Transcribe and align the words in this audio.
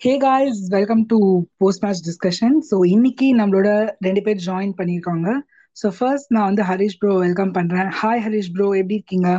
Hey 0.00 0.12
guys 0.18 0.60
welcome 0.68 1.00
to 1.06 1.16
post 1.58 1.82
match 1.84 2.02
discussion 2.06 2.56
so 2.68 2.76
இன்னைக்கு 2.86 3.26
நம்மளோட 3.34 3.68
ரெண்டு 4.06 4.20
பேர் 4.22 4.44
ஜாயின் 4.46 4.74
பண்ணியிருக்காங்க. 4.78 5.28
ஸோ 5.76 5.88
ஃபர்ஸ்ட் 5.90 6.30
நான் 6.30 6.48
வந்து 6.50 6.62
ஹரிஷ் 6.62 6.98
ப்ரோ 6.98 7.12
வெல்கம் 7.18 7.52
பண்றேன். 7.52 7.90
ஹாய் 8.00 8.22
ஹரிஷ் 8.26 8.52
ப்ரோ 8.52 8.68
எப்படி 8.74 8.98
இருக்கீங்க? 8.98 9.30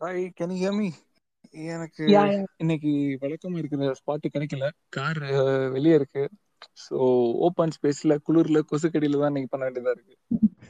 ஹாய் 0.00 0.22
கேன் 0.38 0.54
யூ 0.56 0.72
மீ 0.72 0.88
எனக்கு 1.70 2.04
இன்னைக்கு 2.56 2.90
வழக்கமா 3.22 3.58
இருக்கிற 3.58 3.92
ஸ்பாட் 4.00 4.26
கிடைக்கல. 4.34 4.66
கார் 4.90 5.20
வெளியே 5.68 5.94
இருக்கு. 5.94 6.24
ஸோ 6.76 6.96
ஓப்பன் 7.46 7.74
ஸ்பேஸ்ல 7.76 8.16
குளிர்ல 8.26 8.60
கொசுக்கடியில 8.70 9.20
தான் 9.22 9.32
இன்னைக்கு 9.32 9.52
பண்ண 9.52 9.64
வேண்டியதா 9.66 9.94
இருக்கு. 9.96 10.16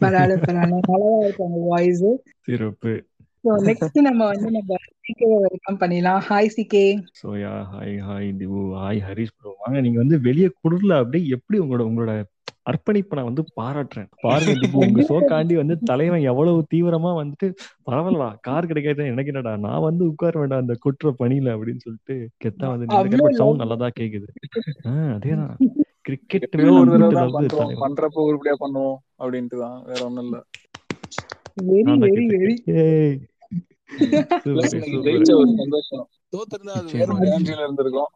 பரவாயில்ல 0.00 0.36
பரவாயில்ல. 0.42 0.80
நல்லா 0.90 1.10
இருக்கு 1.20 1.46
உங்க 1.48 1.62
வாய்ஸ் 1.70 2.06
சிறப்பு. 2.46 2.92
ஸோ 3.44 3.50
நெக்ஸ்ட் 3.66 3.98
நம்ம 4.06 4.22
வந்து 4.30 4.48
நம்ம 4.56 4.76
சிகே 5.04 5.28
வெல்கம் 5.44 5.78
பண்ணிடலாம். 5.82 6.20
Hi 6.26 6.50
CK 6.56 6.82
Zoya 7.20 7.52
hi 7.70 7.94
hi 8.06 8.28
Divu 8.40 8.60
hi 8.76 9.00
Harish 9.06 9.36
bro 9.36 9.52
வாங்க 9.60 9.78
நீங்க 9.84 9.98
வந்து 10.02 10.16
வெளியே 10.26 10.48
குளிர்ல 10.58 10.98
அப்படியே 11.00 11.32
எப்படி 11.36 11.58
உங்களோட 11.62 11.84
உங்களோட 11.88 12.12
அர்ப்பணிப்பை 12.66 13.14
நான் 13.18 13.28
வந்து 13.28 13.44
பாராட்டுறேன்? 13.58 14.08
பாருங்க 14.24 14.52
உங்க 14.80 15.04
சோக்காண்டி 15.08 15.54
வந்து 15.60 15.74
தலைவன் 15.90 16.26
எவ்வளவு 16.30 16.66
தீவிரமா 16.72 17.10
வந்துட்டு 17.20 17.46
பரவாயில்லடா 17.86 18.28
கார் 18.46 18.68
கிடைக்காது 18.70 19.10
எனக்கு 19.12 19.32
என்னடா 19.32 19.52
நான் 19.64 19.86
வந்து 19.86 20.02
உட்கார 20.10 20.40
வேண்டாம் 20.42 20.62
அந்த 20.64 20.76
குற்ற 20.84 21.12
பணியில 21.20 21.54
அப்படின்னு 21.56 21.84
சொல்லிட்டு 21.86 22.14
கெத்தா 22.44 22.68
வந்து 22.74 22.88
சவுண்ட் 23.40 23.62
நல்லா 23.62 23.78
தான் 23.84 23.96
கேக்குது. 24.00 24.28
ஆஹ் 24.90 25.12
அதேதான். 25.16 25.54
கிரிக்கெட் 26.06 26.46
பண்றப்போ 27.82 28.20
உருப்படியா 28.28 28.54
பண்ணுவோம். 28.62 28.98
அப்படின்ட்டு 29.20 29.58
தான் 29.64 29.76
வேற 29.88 30.00
ஒண்ணும் 30.06 30.26
இல்ல. 30.26 30.38
வெரி 31.70 31.94
வெரி 32.04 32.24
வெரி 32.34 32.54
ஜெயிச்ச 33.98 34.80
சூப்பர் 34.86 35.34
ஒரு 35.34 35.52
சந்தோஷம். 35.60 36.06
தோத்துருந்தா 36.34 36.74
அது 36.80 36.88
வேற 36.88 37.06
நிச்சயமா 37.06 37.16
ஒரு 37.16 37.28
எனர்ஜில 37.30 37.64
இருந்திருக்கும். 37.66 38.10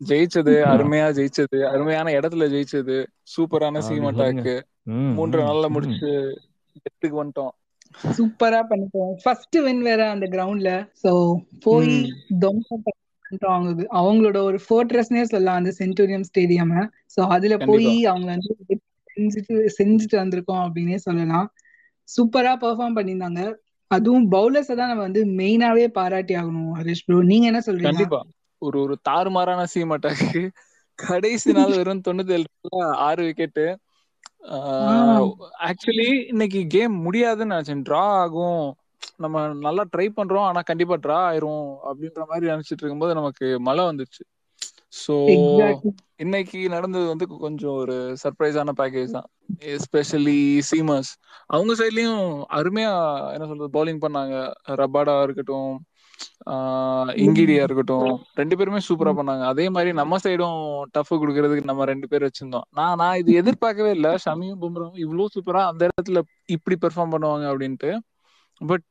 ஜெயிச்சது 0.00 0.52
அருமையா 0.64 1.06
ஜெயிச்சது 1.18 1.58
அருமையான 1.66 2.10
இடத்துல 2.10 2.46
ஜெயிச்சது 2.48 2.96
சூப்பரான 3.34 3.80
சீம் 3.80 4.06
அட்டாக்கு. 4.10 4.54
மூன்று 5.16 5.40
நாள்ல 5.42 5.68
முடிச்சு 5.68 6.10
எட்டுக்கு 6.86 7.16
வந்துட்டோம். 7.20 7.52
சூப்பரா 8.16 8.60
பண்ணிட்டோம். 8.70 9.12
ஃபர்ஸ்ட் 9.22 9.56
வின் 9.58 9.82
வேற 9.82 10.10
அந்த 10.10 10.26
கிரவுண்ட்ல 10.26 10.70
ஸோ 11.04 11.12
போய் 11.60 11.94
அவங்க 13.48 13.86
அவங்களோட 14.00 14.38
ஒரு 14.42 14.58
ஃபோர்ட்ரஸ்னே 14.66 15.22
சொல்லலாம். 15.22 15.58
அந்த 15.60 15.72
சென்டூரியம் 15.78 16.26
ஸ்டேடியம் 16.30 16.74
ஸோ 17.16 17.20
அதுல 17.28 17.56
போய் 17.58 17.88
அவங்க 18.04 18.28
வந்து 18.34 18.54
செஞ்சுட்டு 19.16 19.54
செஞ்சுட்டு 19.78 20.16
வந்திருக்கோம் 20.22 20.62
அப்படின்னே 20.64 20.98
சொல்லலாம். 21.06 21.48
சூப்பரா 22.08 22.52
பெர்ஃபார்ம் 22.62 22.96
பண்ணியிருந்தாங்க. 22.98 23.42
அதுவும் 23.90 24.26
பவுலர்ஸை 24.32 24.74
தான் 24.74 24.90
நம்ம 24.90 25.04
வந்து 25.06 25.22
மெயினாவே 25.38 25.86
பாராட்டி 25.96 26.34
ஆகணும் 26.36 26.72
ஹரிஷ் 26.78 27.04
ப்ரோ 27.04 27.18
நீங்க 27.30 27.46
என்ன 27.46 27.62
சொல்றீங்க? 27.62 28.00
கண்டிப்பா. 28.00 28.20
ஒரு 28.62 28.78
ஒரு 28.84 28.94
தாறுமாறான 29.08 29.60
சீம் 29.72 29.94
அட்டாக்கு 29.96 30.42
கடைசி 30.98 31.50
நாள் 31.52 31.76
வெறும் 31.76 32.04
தொண்ணூத்தி 32.06 32.34
ஏழு 32.36 32.46
ஆறு 33.06 33.22
விக்கெட்டு 33.26 33.64
ஆக்சுவலி 35.68 36.08
இன்னைக்கு 36.32 36.60
கேம் 36.74 36.94
முடியாதுன்னு 37.06 37.54
நினைச்சேன். 37.54 37.84
டிரா 37.84 38.04
ஆகும். 38.20 38.62
நம்ம 39.22 39.36
நல்லா 39.64 39.82
ட்ரை 39.92 40.06
பண்றோம் 40.12 40.46
ஆனா 40.46 40.60
கண்டிப்பா 40.70 40.96
டிரா 41.02 41.18
ஆயிரும் 41.28 41.66
அப்படின்ற 41.88 42.22
மாதிரி 42.30 42.52
நினைச்சிட்டு 42.52 42.82
இருக்கும்போது 42.82 43.14
நமக்கு 43.14 43.36
மழை 43.68 43.84
வந்துச்சு 43.86 44.22
ஸோ 44.92 45.14
எக்ஸாக்ட்லி 45.34 45.90
இன்னைக்கு 46.24 46.58
நடந்தது 46.74 47.06
வந்து 47.12 47.26
கொஞ்சம் 47.44 47.76
ஒரு 47.82 47.96
சர்ப்ரைஸான 48.22 48.72
பேக்கேஜ் 48.80 49.12
தான். 49.16 49.28
எஸ்பெஷலி 49.74 50.40
சீமர்ஸ் 50.70 51.12
அவங்க 51.54 51.72
சைட்லயும் 51.80 52.24
அருமையா 52.58 52.92
என்ன 53.34 53.46
சொல்றது 53.50 53.70
பவுலிங் 53.76 54.02
பண்ணாங்க. 54.04 54.34
ரபாடா 54.82 55.14
இருக்கட்டும் 55.26 55.72
இங்கிடியா 57.24 57.62
இருக்கட்டும் 57.66 58.08
ரெண்டு 58.40 58.54
பேருமே 58.58 58.80
சூப்பரா 58.88 59.12
பண்ணாங்க. 59.18 59.44
அதே 59.52 59.66
மாதிரி 59.76 59.90
நம்ம 60.00 60.18
சைடும் 60.24 60.58
டஃப் 60.96 61.12
கொடுக்கறதுக்கு 61.22 61.70
நம்ம 61.70 61.84
ரெண்டு 61.92 62.06
பேர் 62.10 62.26
வச்சிருந்தோம். 62.26 62.66
நான் 62.78 62.98
நான் 63.02 63.18
இது 63.20 63.38
எதிர்பார்க்கவே 63.42 63.92
இல்லை. 63.98 64.12
ஷமியும் 64.24 64.60
பும்ராவும் 64.64 65.00
இவ்வளவு 65.04 65.34
சூப்பரா 65.36 65.62
அந்த 65.70 65.82
இடத்துல 65.90 66.22
இப்படி 66.56 66.78
பெர்ஃபார்ம் 66.84 67.14
பண்ணுவாங்க 67.16 67.46
அப்படின்ட்டு. 67.52 67.92
But 68.60 68.90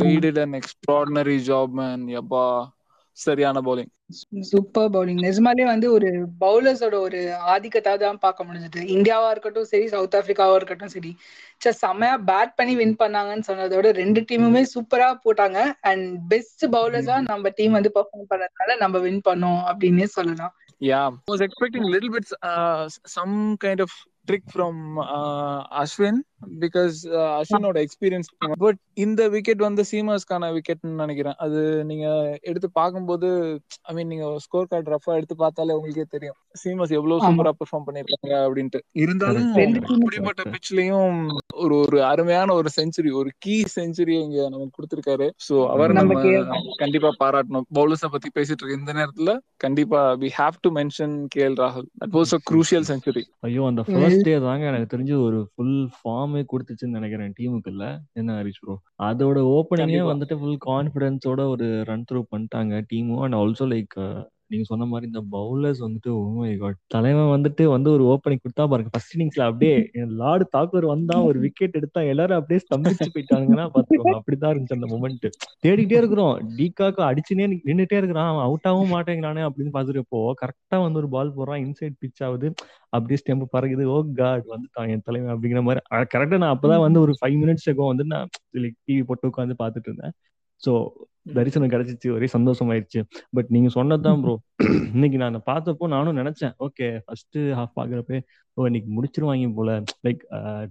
they 0.00 0.12
did 0.24 0.36
an 0.42 0.52
extraordinary 0.58 1.38
job 1.48 1.68
man. 1.78 2.00
யப்பா 2.16 2.44
சரியான 3.12 3.60
bowling. 3.60 3.88
சூப்பர் 4.40 4.90
பவுலிங் 4.90 5.20
நிஜமாலே 5.28 5.64
வந்து 5.64 5.92
ஒரு 5.92 6.26
பவுலர்ஸோட 6.40 6.94
ஒரு 6.94 7.34
ஆதிக்கத்தை 7.34 7.98
தான் 7.98 8.18
பார்க்க 8.18 8.44
முடிஞ்சது. 8.44 8.76
இந்தியாவா 8.76 9.30
இருக்கட்டும் 9.30 9.64
சரி 9.64 9.88
சவுத் 9.88 10.14
ஆப்பிரிக்காவா 10.14 10.54
இருக்கட்டும் 10.54 10.88
சரி. 10.88 11.16
சரி 11.58 11.76
செம்மையா 11.76 12.18
பேட் 12.18 12.52
பண்ணி 12.56 12.76
வின் 12.76 12.96
பண்ணாங்கன்னு 12.98 13.42
சொன்னதோட 13.46 13.92
ரெண்டு 13.92 14.20
டீமுமே 14.20 14.62
சூப்பரா 14.74 15.18
போட்டாங்க. 15.28 15.72
அண்ட் 15.80 16.18
பெஸ்ட் 16.28 16.66
பவுலர்ஸா 16.66 17.20
நம்ம 17.20 17.48
டீம் 17.48 17.72
வந்து 17.72 17.92
பெர்ஃபார்ம் 17.94 18.30
பண்ணதுனால 18.30 18.76
நம்ம 18.78 18.98
வின் 18.98 19.20
பண்ணோம் 19.28 19.62
அப்படின்னே 19.72 20.04
சொல்லலாம். 20.04 20.54
Yeah. 20.80 21.10
I 21.28 21.32
was 21.32 21.40
expecting 21.40 21.84
a 21.84 21.88
little 21.88 22.10
bit 22.10 22.26
uh, 22.42 22.88
some 23.06 23.56
kind 23.56 23.80
of 23.80 23.90
uh, 26.42 27.26
அஸ்வினோட 27.40 27.76
எக்ஸ்பீரியன்ஸ் 27.86 28.28
பட் 28.64 28.78
இந்த 29.04 29.22
விக்கெட் 29.34 29.62
வந்து 29.66 29.82
சீமர்ஸ்க்கான 29.90 30.50
விக்கெட்னு 30.56 31.02
நினைக்கிறேன். 31.02 31.36
அது 31.44 31.60
நீங்க 31.90 32.06
எடுத்து 32.50 32.68
பார்க்கும்போது 32.80 33.28
ஐ 33.88 33.94
மீன் 33.96 34.10
நீங்க 34.12 34.26
ஸ்கோர் 34.44 34.70
கார்டு 34.72 34.92
ரஃபா 34.94 35.16
எடுத்து 35.18 35.36
பார்த்தாலே 35.42 35.76
உங்களுக்கே 35.78 36.06
தெரியும். 36.16 36.38
சீமர்ஸ் 36.62 36.96
எவ்வளவு 36.98 37.24
சூப்பரா 37.26 37.52
பெர்ஃபார்ம் 37.60 37.86
பண்ணிருக்காங்க 37.88 38.34
அப்படின்ட்டு. 38.46 38.80
இருந்தாலும் 39.02 39.48
அப்படிப்பட்ட 39.52 40.40
கரெக்ட் 40.40 40.54
பிட்ச்லயும் 40.54 41.16
ஒரு 41.62 41.74
ஒரு 41.84 41.98
அருமையான 42.10 42.54
ஒரு 42.60 42.70
செஞ்சுரி 42.78 43.12
ஒரு 43.20 43.30
கீ 43.44 43.56
செஞ்சுரி 43.78 44.16
இங்க 44.24 44.48
நமக்கு 44.54 44.76
கொடுத்திருக்காரு. 44.78 45.28
சோ 45.46 45.54
அவரை 45.74 45.94
நம்ம 46.00 46.20
கண்டிப்பா 46.84 47.12
பாராட்டணும். 47.22 47.68
பவுலர்ஸ 47.78 48.10
பத்தி 48.14 48.30
பேசிட்டு 48.38 48.62
இருக்க 48.62 48.80
இந்த 48.80 48.92
நேரத்துல 49.00 49.32
கண்டிப்பா 49.64 50.00
we 50.22 50.28
have 50.40 50.56
to 50.64 50.70
mention 50.78 51.14
K 51.34 51.42
L 51.48 51.58
ராகுல் 51.62 51.88
that 52.02 52.14
was 52.18 52.34
a 52.38 52.40
crucial 52.50 52.86
century 52.90 53.24
ஐயோ 53.48 53.64
அந்த 53.70 53.82
ஃபர்ஸ்ட் 53.88 54.26
டே 54.28 54.34
தாங்க 54.48 54.64
எனக்கு 54.70 54.92
தெரிஞ்சு 54.94 55.14
ஒரு 55.26 55.40
ஃபுல் 55.52 55.76
ஃபார்மே 55.96 56.31
கொடுத்துச்சுன்னு 56.34 56.98
நினைக்கிறேன் 56.98 57.32
டீமுக்கு 57.40 57.70
இல்ல. 57.70 58.00
என்ன 58.12 58.42
ஹரிஷ் 58.42 58.60
ப்ரோ 58.60 58.74
அதோட 59.02 59.38
ஓப்பனிங்கே 59.56 60.02
வந்துட்டு 60.12 60.38
ஃபுல் 60.38 60.58
கான்ஃபிடன்ஸோட 60.66 61.48
ஒரு 61.48 61.84
ரன் 61.84 62.04
த்ரூ 62.12 62.22
பண்ணிட்டாங்க 62.36 62.82
டீமும். 62.92 63.22
அண்ட் 63.22 63.34
ஆல்சோ 63.34 63.66
லைக் 63.74 63.96
நீங்க 64.52 64.66
சொன்ன 64.70 64.86
மாதிரி 64.92 65.06
இந்த 65.10 65.20
பவுலர்ஸ் 65.34 65.80
வந்துட்டு 65.84 66.10
oh 66.14 66.24
ஓ 66.38 66.46
காட் 66.62 66.78
தலைவன் 66.94 67.30
வந்துட்டு 67.34 67.64
வந்து 67.74 67.88
ஒரு 67.96 68.04
ஓப்பனிங் 68.12 68.42
கொடுத்தா 68.42 68.64
பாருங்க. 68.72 68.90
ஃபர்ஸ்ட் 68.94 69.14
இன்னிங்ஸ்ல 69.16 69.44
அப்படியே 69.50 69.76
லார்டு 70.20 70.44
தாக்கூர் 70.56 70.86
வந்தா 70.92 71.16
ஒரு 71.28 71.38
விக்கெட் 71.44 71.78
எடுத்தா 71.80 72.00
எல்லாரும் 72.12 72.38
அப்படியே 72.40 72.60
ஸ்தம்பிச்சு 72.64 73.08
போயிட்டாங்கன்னா 73.14 73.66
பாத்துக்கோங்க. 73.76 74.14
அப்படிதான் 74.20 74.52
இருந்துச்சு 74.54 74.78
அந்த 74.78 74.88
மூமெண்ட் 74.92 75.26
தேடிக்கிட்டே 75.66 75.98
இருக்கிறோம். 76.02 76.34
டீகாக்கு 76.58 77.02
அடிச்சுனே 77.10 77.48
நின்றுட்டே 77.68 77.98
இருக்கிறான். 78.02 78.30
அவன் 78.32 78.46
அவுட் 78.48 78.68
ஆகவும் 78.70 78.94
மாட்டேங்கிறானே 78.96 79.44
அப்படின்னு 79.48 79.74
பாத்துட்டு 79.78 80.04
கரெக்டா 80.42 80.78
வந்து 80.84 81.00
ஒரு 81.02 81.10
பால் 81.16 81.34
போடுறான். 81.36 81.62
இன்சைட் 81.66 81.98
பிச் 82.02 82.22
ஆகுது. 82.28 82.50
அப்படியே 82.96 83.18
ஸ்டெம்பு 83.22 83.46
பறகுது 83.56 83.84
ஓ 83.94 83.98
காட் 84.20 84.46
வந்துட்டான் 84.54 84.90
என் 84.94 85.06
தலைவன் 85.08 85.32
அப்படிங்கிற 85.34 85.62
மாதிரி. 85.68 85.82
கரெக்டா 86.14 86.40
நான் 86.42 86.54
அப்பதான் 86.56 86.84
வந்து 86.86 87.00
ஒரு 87.04 87.14
ஃபைவ் 87.20 87.38
மினிட்ஸ் 87.44 87.68
வந்து 87.90 88.06
நான் 88.14 88.28
டிவி 88.86 89.02
போட்டு 89.10 89.30
உட்காந்து 89.32 89.56
பாத்துட்டு 89.62 89.88
இருந்தேன். 89.90 90.14
ஸோ 90.62 90.72
தரிசனம் 91.26 91.70
கிடைச்சிச்சு 91.70 92.08
ஒரே 92.12 92.28
சந்தோஷமாயிருச்சு. 92.32 93.00
பட் 93.30 93.46
நீங்க 93.48 93.68
சொன்னதுதான் 93.68 94.20
ப்ரோ 94.24 94.34
இன்னைக்கு 94.94 95.18
நான் 95.18 95.42
பார்த்தப்போ 95.46 95.88
நானும் 95.88 96.16
நினைச்சேன் 96.16 96.54
ஓகே 96.58 96.98
ஃபர்ஸ்ட் 97.04 97.38
ஹாஃப் 97.52 97.74
பாக்குறப்ப 97.76 98.20
ஓ 98.56 98.66
இன்னைக்கு 98.66 98.90
முடிச்சிருவாங்க 98.92 99.52
போல. 99.54 99.70
லைக் 100.06 100.22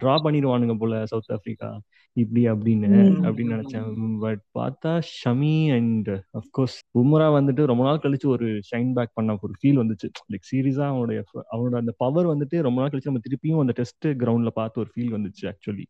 டிரா 0.01 0.15
பண்ணிடுவானுங்க 0.25 0.75
போல 0.77 1.05
சவுத் 1.05 1.33
ஆப்பிரிக்கா 1.33 1.69
இப்படி 2.17 2.41
அப்படின்னு 2.47 2.87
அப்படின்னு 3.25 3.53
நினைச்சேன். 3.53 3.85
பட் 4.23 4.41
பார்த்தா 4.57 4.91
ஷமி 5.11 5.53
அண்ட் 5.75 6.09
அஃப்கோர்ஸ் 6.39 6.75
பும்ரா 6.95 7.27
வந்துட்டு 7.35 7.65
ரொம்ப 7.65 7.83
நாள் 7.83 8.01
கழிச்சு 8.03 8.27
ஒரு 8.27 8.47
ஷைன் 8.69 8.91
பேக் 8.93 9.13
பண்ண 9.13 9.37
ஒரு 9.41 9.53
ஃபீல் 9.59 9.79
வந்துச்சு. 9.81 10.07
லைக் 10.31 10.47
சீரியஸா 10.49 10.85
அவனுடைய 10.87 11.19
அவனோட 11.53 11.75
அந்த 11.77 11.93
பவர் 11.97 12.31
வந்துட்டு 12.31 12.57
ரொம்ப 12.61 12.81
நாள் 12.81 12.91
கழிச்சு 12.91 13.11
நம்ம 13.11 13.23
திருப்பியும் 13.25 13.61
அந்த 13.61 13.75
டெஸ்ட் 13.79 14.07
கிரவுண்ட்ல 14.21 14.53
பார்த்து 14.55 14.81
ஒரு 14.83 14.91
ஃபீல் 14.93 15.13
வந்துச்சு 15.15 15.45
ஆக்சுவலி 15.51 15.85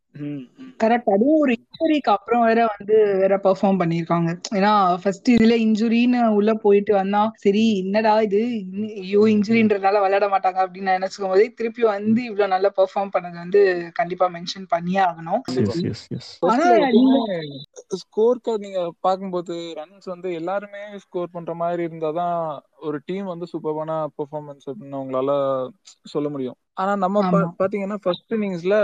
கரெக்ட் 0.79 1.11
அதுவும் 1.15 1.41
ஒரு 1.41 1.53
இன்ஜுரிக்கு 1.57 2.13
அப்புறம் 2.15 2.45
வேற 2.45 2.61
வந்து 2.71 2.95
வேற 3.21 3.33
பெர்ஃபார்ம் 3.43 3.81
பண்ணிருக்காங்க 3.81 4.29
ஏன்னா 4.57 4.73
ஃபர்ஸ்ட் 5.01 5.31
இதுல 5.35 5.57
இன்ஜுரின்னு 5.65 6.21
உள்ள 6.37 6.53
போயிட்டு 6.63 6.93
வந்தா 6.95 7.23
சரி 7.43 7.65
என்னடா 7.81 8.13
இது? 8.21 8.43
ஐயோ 9.01 9.23
இன்ஜுரின்றதால 9.33 10.01
விளையாட 10.03 10.27
மாட்டாங்க 10.29 10.59
அப்படின்னு 10.63 10.89
நான் 10.89 10.99
நினைச்சுக்கும் 10.99 11.33
போதே 11.33 11.49
திருப்பி 11.57 11.80
வந்து 11.83 12.23
இவ்வளவு 12.23 12.49
நல்லா 12.49 12.71
பெர்ஃபார்ம் 12.77 13.13
பண்ணது 13.17 13.33
வந்து 13.33 13.91
கண்டிப்பா 13.93 14.29
மென்ஷன் 14.29 14.65
பண்ணியே 14.67 14.99
ஆகணும். 14.99 15.41
ஸ்கோர் 17.89 18.41
கார்டு 18.41 18.65
நீங்க 18.67 18.91
பார்க்கும்போது 18.99 19.73
ரன்ஸ் 19.77 20.05
வந்து 20.05 20.33
எல்லாருமே 20.33 20.97
ஸ்கோர் 20.97 21.29
பண்ற 21.31 21.53
மாதிரி 21.53 21.83
இருந்தாதான் 21.85 22.59
ஒரு 22.77 22.99
டீம் 23.05 23.25
வந்து 23.25 23.45
சூப்பரான 23.53 24.07
பெர்ஃபார்மன்ஸ் 24.17 24.67
அப்படின்னு 24.67 25.01
உங்களால 25.03 25.31
சொல்ல 26.03 26.29
முடியும். 26.29 26.55
ஆனா 26.77 26.91
நம்ம 27.03 27.21
பாத்தீங்கன்னா 27.61 27.97
ஃபர்ஸ்ட் 28.03 28.33
இன்னிங்ஸ்ல 28.35 28.75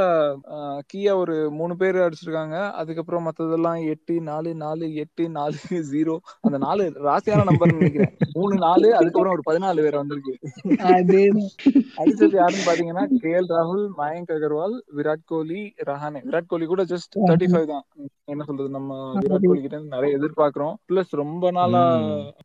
கீயா 0.92 1.12
ஒரு 1.22 1.36
மூணு 1.60 1.74
பேர் 1.82 1.98
அடிச்சிருக்காங்க. 2.06 2.56
அதுக்கப்புறம் 2.80 3.26
மத்ததெல்லாம் 3.28 3.80
எட்டு 3.94 4.16
நாலு 4.30 4.50
நாலு 4.64 4.88
எட்டு 5.04 5.24
நாலு 5.38 5.54
ஜீரோ 5.92 6.16
அந்த 6.46 6.58
நாலு 6.66 6.84
ராசியான 7.08 7.46
நம்பர்னு 7.50 7.78
நினைக்கிறேன். 7.80 8.14
மூணு 8.38 8.56
நாலு 8.66 8.88
அதுக்கப்புறம் 9.00 9.36
ஒரு 9.38 9.46
பதினாலு 9.50 9.86
வேற 9.88 9.96
வந்திருக்கு. 10.02 10.34
அடிச்சது 12.02 12.36
யாருன்னு 12.40 12.68
பாத்தீங்கன்னா 12.70 13.06
கே 13.24 13.32
எல் 13.40 13.52
ராகுல் 13.56 13.86
மயங்க் 14.02 14.34
அகர்வால் 14.38 14.76
விராட் 14.98 15.26
கோலி 15.34 15.62
ரஹானே. 15.90 16.22
விராட் 16.28 16.52
கோலி 16.54 16.68
கூட 16.74 16.86
ஜஸ்ட் 16.94 17.18
தேர்ட்டி 17.30 17.50
ஃபைவ் 17.54 17.68
தான். 17.74 17.86
என்ன 18.34 18.44
சொல்றது 18.48 18.70
நம்ம 18.78 18.94
விராட் 19.24 19.48
கோலி 19.50 19.62
கிட்ட 19.66 19.80
நிறைய 19.96 20.18
எதிர்பார்க்கிறோம். 20.20 20.76
பிளஸ் 20.90 21.12
ரொம்ப 21.24 21.52
நாளா. 21.58 21.84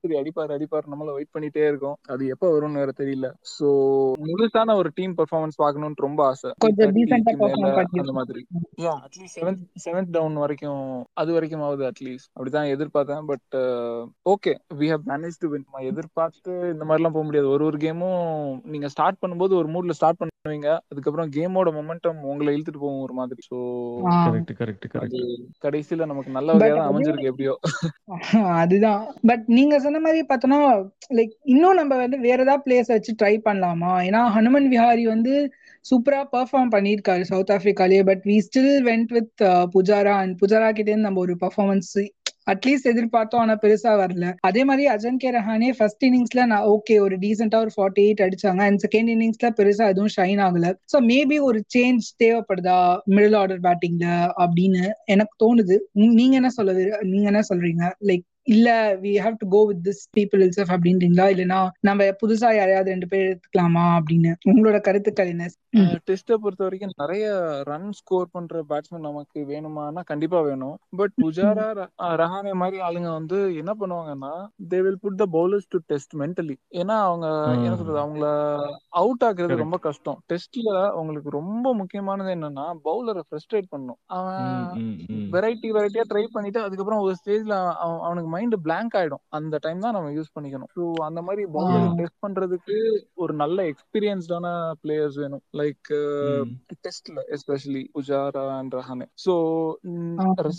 சரி 0.02 0.16
அடிப்பாரு 0.22 0.56
அடிப்பாரு 0.58 0.92
நம்மள 0.92 1.12
வெயிட் 1.18 1.34
பண்ணிட்டே 1.36 1.66
இருக்கோம். 1.70 1.98
அது 2.12 2.22
எப்ப 2.34 2.50
வரும்னு 2.54 2.82
வேற 2.82 2.92
தெரியல. 3.02 3.28
சோ 3.56 3.68
முழுசான 4.28 4.76
ஒரு 4.82 4.90
டீம் 4.98 5.18
பெர்ஃபார்மன்ஸ் 5.42 5.60
பார்க்கணும்னு 5.62 6.04
ரொம்ப 6.06 6.20
ஆசை. 6.26 6.50
கொஞ்சம் 6.58 6.92
decent 6.92 7.12
ஆ 7.12 7.18
30 7.20 7.34
க்கு 7.34 7.46
மேல 7.54 7.62
perform 7.64 7.78
பண்ணி 7.78 8.02
அந்த 8.02 8.12
மாதிரி. 8.12 8.40
Yeah 8.82 8.92
at least 9.06 9.36
seventh 9.36 9.62
seventh 9.84 10.10
down 10.10 10.34
வரைக்கும் 10.34 10.82
அது 11.14 11.32
வரைக்கும் 11.32 11.60
ஆகுது 11.60 11.84
அட்லீஸ்ட் 11.90 12.30
அப்படிதான் 12.34 12.70
எதிர்பார்த்தேன் 12.74 13.24
but 13.24 13.56
okay 14.28 14.54
we 14.80 14.88
have 14.90 15.06
manage 15.06 15.40
to 15.40 15.48
win 15.48 15.66
எதிர்பார்த்து 15.92 16.52
இந்த 16.72 16.84
மாதிரிலாம் 16.84 17.16
போக 17.16 17.24
முடியாது. 17.24 17.48
ஒரு 17.48 17.64
ஒரு 17.64 17.76
கேமும் 17.76 18.20
நீங்க 18.64 18.88
ஸ்டார்ட் 18.88 19.20
பண்ணும்போது 19.22 19.56
ஒரு 19.60 19.68
மூட்ல 19.68 19.90
ஸ்டார்ட் 19.90 20.20
பண்ணுவீங்க. 20.44 20.70
அதுக்கப்புறம் 20.90 21.28
கேமோட 21.34 21.68
மொமெண்டம் 21.74 22.22
உங்களை 22.30 22.52
இழுத்துட்டு 22.54 22.80
போகும் 22.80 23.02
ஒரு 23.02 23.14
மாதிரி. 23.14 23.42
ஆ. 24.04 24.14
கரெக்ட் 24.26 24.52
கரெக்ட் 24.60 24.86
கரெக்ட் 24.94 25.20
கடைசியில 25.64 26.06
நமக்கு 26.06 26.30
நல்ல 26.30 26.54
வகையா 26.54 26.76
தான் 26.76 26.88
அமைஞ்சிருக்கு 26.88 27.30
எப்படியோ. 27.30 27.54
அதுதான். 28.56 29.02
பட் 29.28 29.44
நீங்க 29.56 29.74
சொன்ன 29.80 30.00
மாதிரி 30.00 30.22
பார்த்தோம்னா 30.24 30.58
லைக் 31.14 31.34
இன்னும் 31.48 31.78
நம்ம 31.80 31.96
வந்து 31.96 32.18
வேற 32.20 32.38
ஏதாவது 32.42 32.64
பிளேஸ் 32.66 32.92
வச்சு 32.92 33.14
ட்ரை 33.22 33.34
பண்ணலாமா? 33.44 33.92
ஏன்னா 34.08 34.22
ஹனுமன் 34.36 34.68
விஹாரி 34.72 35.04
வந்து 35.06 35.34
சூப்பரா 35.84 36.20
பெர்ஃபார்ம் 36.32 36.72
பண்ணியிருக்காரு 36.74 37.22
south 37.30 37.52
ஆப்பிரிக்காலேயே 37.52 38.02
but 38.04 38.24
we 38.26 38.38
still 38.46 38.74
went 38.84 39.12
with 39.12 39.44
Pujara 39.74 40.16
and 40.20 40.36
Pujara 40.42 40.70
கிட்டே 40.72 40.90
இருந்து 40.90 41.08
நம்ம 41.08 41.22
ஒரு 41.22 41.36
பர்ஃபார்மன்ஸ் 41.40 41.94
அட்லீஸ்ட் 42.50 42.88
எதிர்பார்த்தோம் 42.88 43.36
ஆனா 43.36 43.58
பெருசா 43.62 43.88
வரல. 43.88 44.34
அதே 44.40 44.64
மாதிரி 44.64 44.94
அஜன்கே 44.94 45.24
ரஹானே 45.24 45.72
ஃபர்ஸ்ட் 45.76 46.04
இன்னிங்ஸ்ல 46.04 46.46
நான் 46.46 46.62
ஓகே 46.62 47.00
ஒரு 47.00 47.16
டீசென்டா 47.16 47.54
ஒரு 47.54 47.70
ஃபார்ட்டி 47.76 47.98
எயிட் 47.98 48.28
அடிச்சாங்க 48.28 48.60
அண்ட் 48.60 48.88
செகண்ட் 48.88 49.10
இன்னிங்ஸ்ல 49.10 49.48
பெருசா 49.56 49.88
எதுவும் 49.88 50.08
ஷைன் 50.16 50.40
ஆகல. 50.42 50.74
சோ 50.92 51.00
மேபி 51.00 51.40
ஒரு 51.40 51.64
சேஞ்ச் 51.78 52.24
தேவைப்படுதா 52.24 52.98
மிடில் 53.06 53.36
ஆர்டர் 53.36 53.60
பேட்டிங்ல 53.60 54.30
அப்படின்னு 54.38 54.90
எனக்கு 55.04 55.34
தோணுது. 55.46 55.78
நீங்க 55.92 56.34
என்ன 56.34 56.48
சொல்ல 56.48 56.72
விரு- 56.72 57.02
நீங்க 57.02 57.26
என்ன 57.26 57.40
சொல்றீங்க? 57.54 57.92
லைக் 58.00 58.30
இல்ல 58.46 58.68
we 59.02 59.10
have 59.24 59.34
to 59.38 59.46
go 59.48 59.60
with 59.68 59.82
this 59.88 60.02
people 60.16 60.40
இல்செஃப் 60.40 60.72
அப்படின்றீங்களா? 60.74 61.26
இல்லைன்னா 61.34 61.58
நம்ம 61.80 62.08
புதுசா 62.22 62.48
யாரையாவது 62.54 62.92
ரெண்டு 62.94 63.08
பேர் 63.08 63.28
எடுத்துக்கலாமா 63.28 63.84
அப்படின்னு? 63.98 64.32
உங்களோட 64.50 64.78
கருத்துக்கள் 64.80 65.32
என்ன. 65.34 65.46
டெஸ்ட்டை 66.08 66.36
பொறுத்த 66.36 66.62
வரைக்கும் 66.64 66.94
நிறைய 67.02 67.26
ரன் 67.64 67.90
ஸ்கோர் 67.92 68.26
பண்ற 68.30 68.62
பேட்ஸ்மேன் 68.70 69.06
நமக்கு 69.06 69.40
வேணுமானா 69.50 70.00
கண்டிப்பா 70.04 70.40
வேணும். 70.40 70.74
பட் 70.96 71.14
புஜாரா 71.22 71.66
ரஹானே 72.22 72.52
மாதிரி 72.52 72.78
ஆளுங்க 72.80 73.10
வந்து 73.10 73.38
என்ன 73.60 73.72
பண்ணுவாங்கன்னா 73.80 74.32
they 74.72 74.80
will 74.80 75.00
put 75.04 75.20
the 75.22 75.26
bowlers 75.36 75.68
to 75.68 75.80
test 75.86 76.14
mentally 76.14 76.56
ஏன்னா 76.80 76.96
அவங்க 77.08 77.26
என்ன 77.58 77.74
சொல்றது 77.76 78.02
அவங்கள 78.04 78.26
அவுட் 79.02 79.24
ஆக்குறது. 79.28 79.62
ரொம்ப 79.64 79.78
கஷ்டம். 79.78 80.18
டெஸ்ட்ல 80.32 80.68
உங்களுக்கு 80.92 81.30
ரொம்ப 81.30 81.74
முக்கியமானது 81.74 82.30
என்னன்னா 82.34 82.66
பவுலரை 82.84 83.24
ஃப்ரஸ்ட்ரேட் 83.28 83.70
பண்ணும் 83.70 84.00
அவன். 84.18 84.84
வெரைட்டி 85.34 85.68
வெரைட்டியா 85.78 86.06
ட்ரை 86.12 86.24
பண்ணிட்டு 86.32 86.60
அதுக்கப்புறம் 86.66 87.02
ஒரு 87.06 87.14
ஸ்டேஜ்ல 87.20 87.54
அவனுக்கு 88.06 88.30
மைண்ட் 88.34 88.56
blank 88.66 88.92
ஆயிடும். 89.00 89.22
அந்த 89.38 89.60
டைம் 89.64 89.84
தான் 89.84 89.96
நம்ம 89.96 90.10
யூஸ் 90.16 90.34
பண்ணிக்கணும். 90.36 90.70
ஸோ 90.76 90.82
அந்த 91.08 91.20
மாதிரி 91.28 91.44
பவுலரை. 91.56 91.86
டெஸ்ட் 92.00 92.22
பண்றதுக்கு 92.24 92.76
ஒரு 93.22 93.34
நல்ல 93.42 93.66
எக்ஸ்பீரியன்ஸ்டான 93.72 94.46
பிளேயர்ஸ் 94.82 95.20
வேணும். 95.22 95.44
லைக். 95.60 95.92
டெஸ்ட்ல 96.86 97.24
especially 97.36 97.84
Pujara 97.96 98.44
and 98.58 98.76
Rahane. 98.80 99.08
So. 99.26 99.34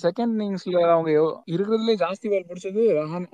Second 0.05 0.33
இன்னிங்ஸ்ல 0.35 0.79
அவங்க 0.95 1.11
இருக்கிறதுலே 1.55 1.95
ஜாஸ்தி 2.05 2.27
பால் 2.33 2.49
பிடிச்சது 2.49 2.83
ரஹான் 3.01 3.29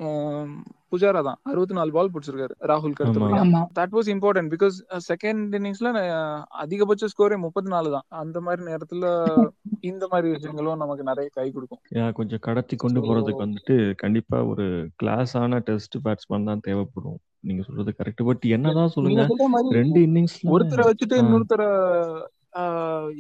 புஜாரா 0.92 1.22
தான். 1.28 1.40
அறுபத்தி 1.50 1.76
நாலு 1.78 1.92
பால் 1.96 2.12
பிடிச்சிருக்காரு 2.14 2.54
ராகுல் 2.70 2.94
ஆமா. 3.42 3.60
That 3.80 3.94
was 3.96 4.08
important 4.14 4.52
because 4.54 4.78
second 5.10 5.52
இன்னிங்ஸ்ல 5.58 5.90
அதிகபட்ச 6.64 7.10
ஸ்கோரே 7.14 7.38
முப்பத்தி 7.46 7.70
நாலு 7.74 7.90
தான். 7.96 8.06
அந்த 8.22 8.38
மாதிரி 8.46 8.62
நேரத்துல 8.70 9.06
இந்த 9.90 10.06
மாதிரி 10.12 10.28
விஷயங்களும் 10.36 10.82
நமக்கு 10.84 11.04
நிறைய 11.10 11.28
கை 11.36 11.46
கொடுக்கும். 11.56 11.82
கொஞ்சம் 12.20 12.42
கடத்தி 12.48 12.76
கொண்டு 12.84 13.00
போறதுக்கு 13.06 13.46
வந்துட்டு 13.46 13.76
கண்டிப்பா 14.02 14.29
ஒரு 14.52 14.66
கிளாஸான 15.04 15.60
டெஸ்ட் 15.60 15.96
பேட்ஸ்மேன் 16.04 16.44
தான் 16.44 16.60
தேவைப்படும். 16.60 17.20
நீங்க 17.40 17.64
சொல்றது 17.64 17.92
கரெக்ட் 18.00 18.24
பட் 18.26 18.46
என்னதான் 18.56 18.94
சொல்லுங்க? 18.96 19.26
ரெண்டு 19.70 20.00
இன்னிங்ஸ்ல 20.00 20.54
ஒருத்தரை 20.56 20.86
வச்சுட்டு. 20.90 21.18
இன்னொருத்தர 21.24 21.64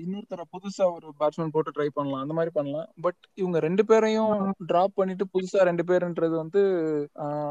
இன்னொருத்தர 0.01 0.41
புதுசா 0.53 0.85
ஒரு 0.93 1.07
பேட்ஸ்மேன் 1.19 1.51
போட்டு 1.51 1.71
ட்ரை 1.71 1.87
பண்ணலாம். 1.93 2.21
அந்த 2.21 2.33
மாதிரி 2.33 2.51
பண்ணலாம். 2.53 2.87
பட் 3.01 3.19
இவங்க 3.33 3.59
ரெண்டு 3.59 3.85
பேரையும் 3.85 4.53
டிராப் 4.65 4.95
பண்ணிட்டு 4.95 5.25
புதுசா 5.33 5.65
ரெண்டு 5.69 5.83
பேருன்றது 5.83 6.35
வந்து 6.35 6.61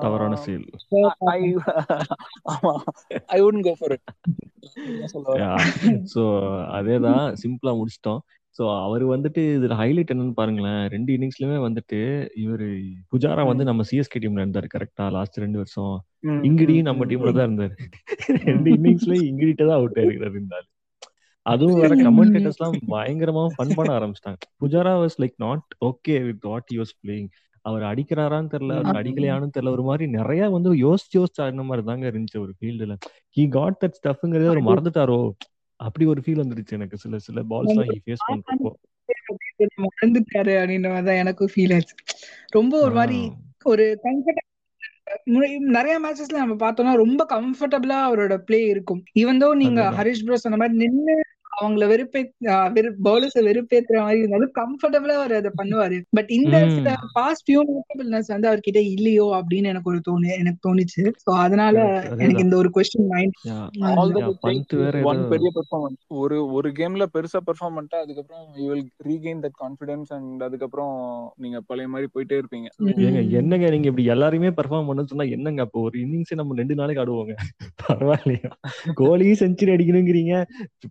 தவறான 0.00 0.36
செயல். 0.36 0.66
I 1.20 1.54
ஆமா. 2.54 2.74
ஐ 3.26 3.40
it 3.40 4.00
என்ன 4.86 5.06
சொல்ல 5.06 5.26
வரேன்? 5.34 6.02
ஸோ 6.14 6.22
அதேதான். 6.78 7.24
சிம்பிளா 7.42 7.74
முடிச்சிட்டோம். 7.80 8.20
ஸோ 8.58 8.64
அவர் 8.84 9.04
வந்துட்டு 9.06 9.42
இதுல 9.56 9.74
ஹைலைட் 9.80 10.12
என்னன்னு 10.12 10.32
பாருங்களேன். 10.32 10.80
ரெண்டு 10.88 11.10
இன்னிங்ஸ்லயுமே 11.16 11.58
வந்துட்டு 11.64 11.98
இவரு 12.36 12.66
புஜாரா 13.12 13.42
வந்து 13.46 13.64
நம்ம 13.64 13.84
சிஎஸ்கே 13.90 14.20
டீம்ல 14.22 14.44
இருந்தாரு 14.44 14.68
கரெக்டா 14.74 15.04
லாஸ்ட் 15.10 15.38
ரெண்டு 15.38 15.58
வருஷம். 15.58 15.92
ம், 16.22 16.40
இங்கிடி 16.42 16.76
ம், 16.76 16.86
நம்ம 16.88 17.04
டீம்ல 17.04 17.32
தான் 17.32 17.48
இருந்தாரு. 17.48 17.74
ரெண்டு 18.48 18.70
இன்னிங்ஸ்லயும் 18.70 19.28
இங்கிட்ட 19.30 19.62
தான் 19.64 19.78
அவுட் 19.80 19.98
ஆயிருக்காரு 19.98 20.34
இருந்தாலும் 20.34 20.72
அதுவும் 21.46 21.78
வேற. 21.80 21.92
கமெண்டேட்டர்ஸ் 22.06 22.58
எல்லாம் 22.58 22.78
பயங்கரமா 22.94 23.44
ஃபன் 23.52 23.76
பண்ண 23.76 23.90
ஆரம்பிச்சிட்டாங்க. 23.98 24.40
Pujara 24.62 24.94
was 25.02 25.18
like 25.20 25.36
not 25.38 25.76
okay 25.80 26.16
with 26.24 26.44
what 26.44 26.72
use 26.76 26.92
playing 27.02 27.28
அவர் 27.64 27.82
அடிக்கிறாரான்னு 27.82 28.52
தெரியல 28.54 28.74
அவர். 28.80 28.98
அடிக்கலையான்னு 29.00 29.54
தெரியல. 29.54 29.70
ஒரு 29.70 29.82
மாதிரி 29.82 30.06
நிறைய 30.10 30.48
வந்து 30.48 30.72
யோசிச்சு 30.82 31.16
யோசிச்சு 31.20 31.42
ஆடின 31.44 31.64
மாதிரி 31.64 31.84
தாங்க 31.86 32.06
இருந்துச்சு 32.12 32.40
ஒரு 32.40 32.52
ஃபீல்டுல 32.58 32.96
ஹி 33.36 33.44
காட் 33.48 33.78
தட் 33.84 33.96
ஸ்டஃப்ங்கிறத 34.00 34.50
அவர் 34.50 34.68
மறந்துட்டாரோ? 34.70 35.20
அப்படி 35.80 36.04
ஒரு 36.06 36.20
ஃபீல் 36.24 36.42
வந்துருச்சு 36.42 36.76
எனக்கு. 36.78 36.96
சில 36.96 37.18
சில 37.18 37.42
பால்ஸ் 37.50 37.74
ஹி 37.90 37.98
ஃபேஸ் 38.04 38.28
பண்றப்போ. 38.30 38.72
மறந்துட்டாரு 39.84 40.54
அப்படின்ற 40.60 40.88
மாதிரி 40.88 41.06
தான் 41.06 41.20
எனக்கும் 41.22 41.52
ஃபீல் 41.54 41.74
ஆச்சு. 41.76 41.94
ரொம்ப 42.50 42.74
ஒரு 42.80 42.94
மாதிரி 42.94 43.18
ஒரு 43.64 43.84
நிறைய 45.76 45.94
மேட்சஸ்ல 46.04 46.42
நம்ம 46.42 46.54
பார்த்தோம்னா 46.62 46.94
ரொம்ப 46.96 47.22
கம்ஃபர்டபுளா 47.30 47.98
அவரோட 48.08 48.34
ப்ளே 48.38 48.60
இருக்கும். 48.66 49.00
ஈவன் 49.14 49.40
தோ 49.42 49.48
நீங்க. 49.56 49.82
ஹரிஷ் 49.98 50.24
ப்ரோ 50.24 50.36
சொன்ன 50.36 50.56
மாதிரி 50.56 50.76
நின்னு 50.76 51.14
அவங்கள 51.60 51.86
வெறுப்பே 51.86 52.20
வெறு 52.72 52.90
பவுலர்ஸ் 53.04 53.38
வெறுப்பேத்துற 53.40 53.98
மாதிரி 53.98 54.18
இருந்தாலும் 54.18 54.52
கம்ஃபர்டபுளா 54.54 55.14
அவர் 55.18 55.34
அதை 55.34 55.50
பண்ணுவாரு. 55.56 55.98
பட் 56.10 56.30
இந்த. 56.30 56.56
சில 56.70 56.88
பாஸ்ட் 57.12 57.46
ஃபியூ 57.46 57.60
மேட்டபிள்னஸ் 57.70 58.28
வந்து 58.28 58.48
அவர்கிட்ட 58.48 58.80
இல்லையோ 58.88 59.26
அப்படின்னு 59.38 59.64
எனக்கு 59.64 59.90
ஒரு 59.90 60.00
தோணு 60.08 60.28
எனக்கு 60.38 60.62
தோணுச்சு. 60.64 61.04
சோ 61.20 61.34
அதனால. 61.38 61.76
எனக்கு 62.18 62.42
இந்த 62.42 62.56
ஒரு 62.56 62.70
கொஸ்டின் 62.74 63.08
மைண்ட் 63.08 63.36
ஏதோ 63.44 64.32
பெரிய 65.28 65.50
பெர்ஃபார்மன்ஸ் 65.54 66.00
ஒரு 66.18 66.38
ஒரு 66.52 66.70
கேம்ல 66.70 67.04
பெருசா 67.14 67.40
பெர்ஃபார்ம் 67.46 67.76
பண்ணிட்டா 67.76 67.98
அதுக்கப்புறம் 67.98 68.44
you 68.56 68.66
will 68.72 68.88
regain 69.04 69.40
that 69.40 69.58
confidence 69.58 70.10
and 70.10 70.42
அதுக்கப்புறம் 70.42 70.94
நீங்க 71.36 71.60
பழைய 71.66 71.88
மாதிரி 71.88 72.08
போயிட்டே 72.14 72.36
இருப்பீங்க. 72.38 72.68
ஏங்க 72.98 73.30
என்னங்க 73.30 73.70
நீங்க 73.70 73.88
இப்படி 73.88 74.08
எல்லாரையுமே 74.08 74.50
பெர்ஃபார்ம் 74.52 74.86
பண்ண 74.86 75.04
சொன்னா 75.04 75.24
என்னங்க 75.30 75.62
அப்போ? 75.62 75.80
ஒரு 75.80 75.96
இன்னிங்ஸ் 75.98 76.34
நம்ம 76.34 76.54
ரெண்டு 76.54 76.74
நாளைக்கு 76.74 77.02
ஆடுவோங்க. 77.02 77.34
பரவாயில்லையா? 77.82 78.50
கோலியும் 79.00 79.40
செஞ்சுரி 79.42 79.72
அடிக்கணுங்கிறீங்க. 79.74 80.34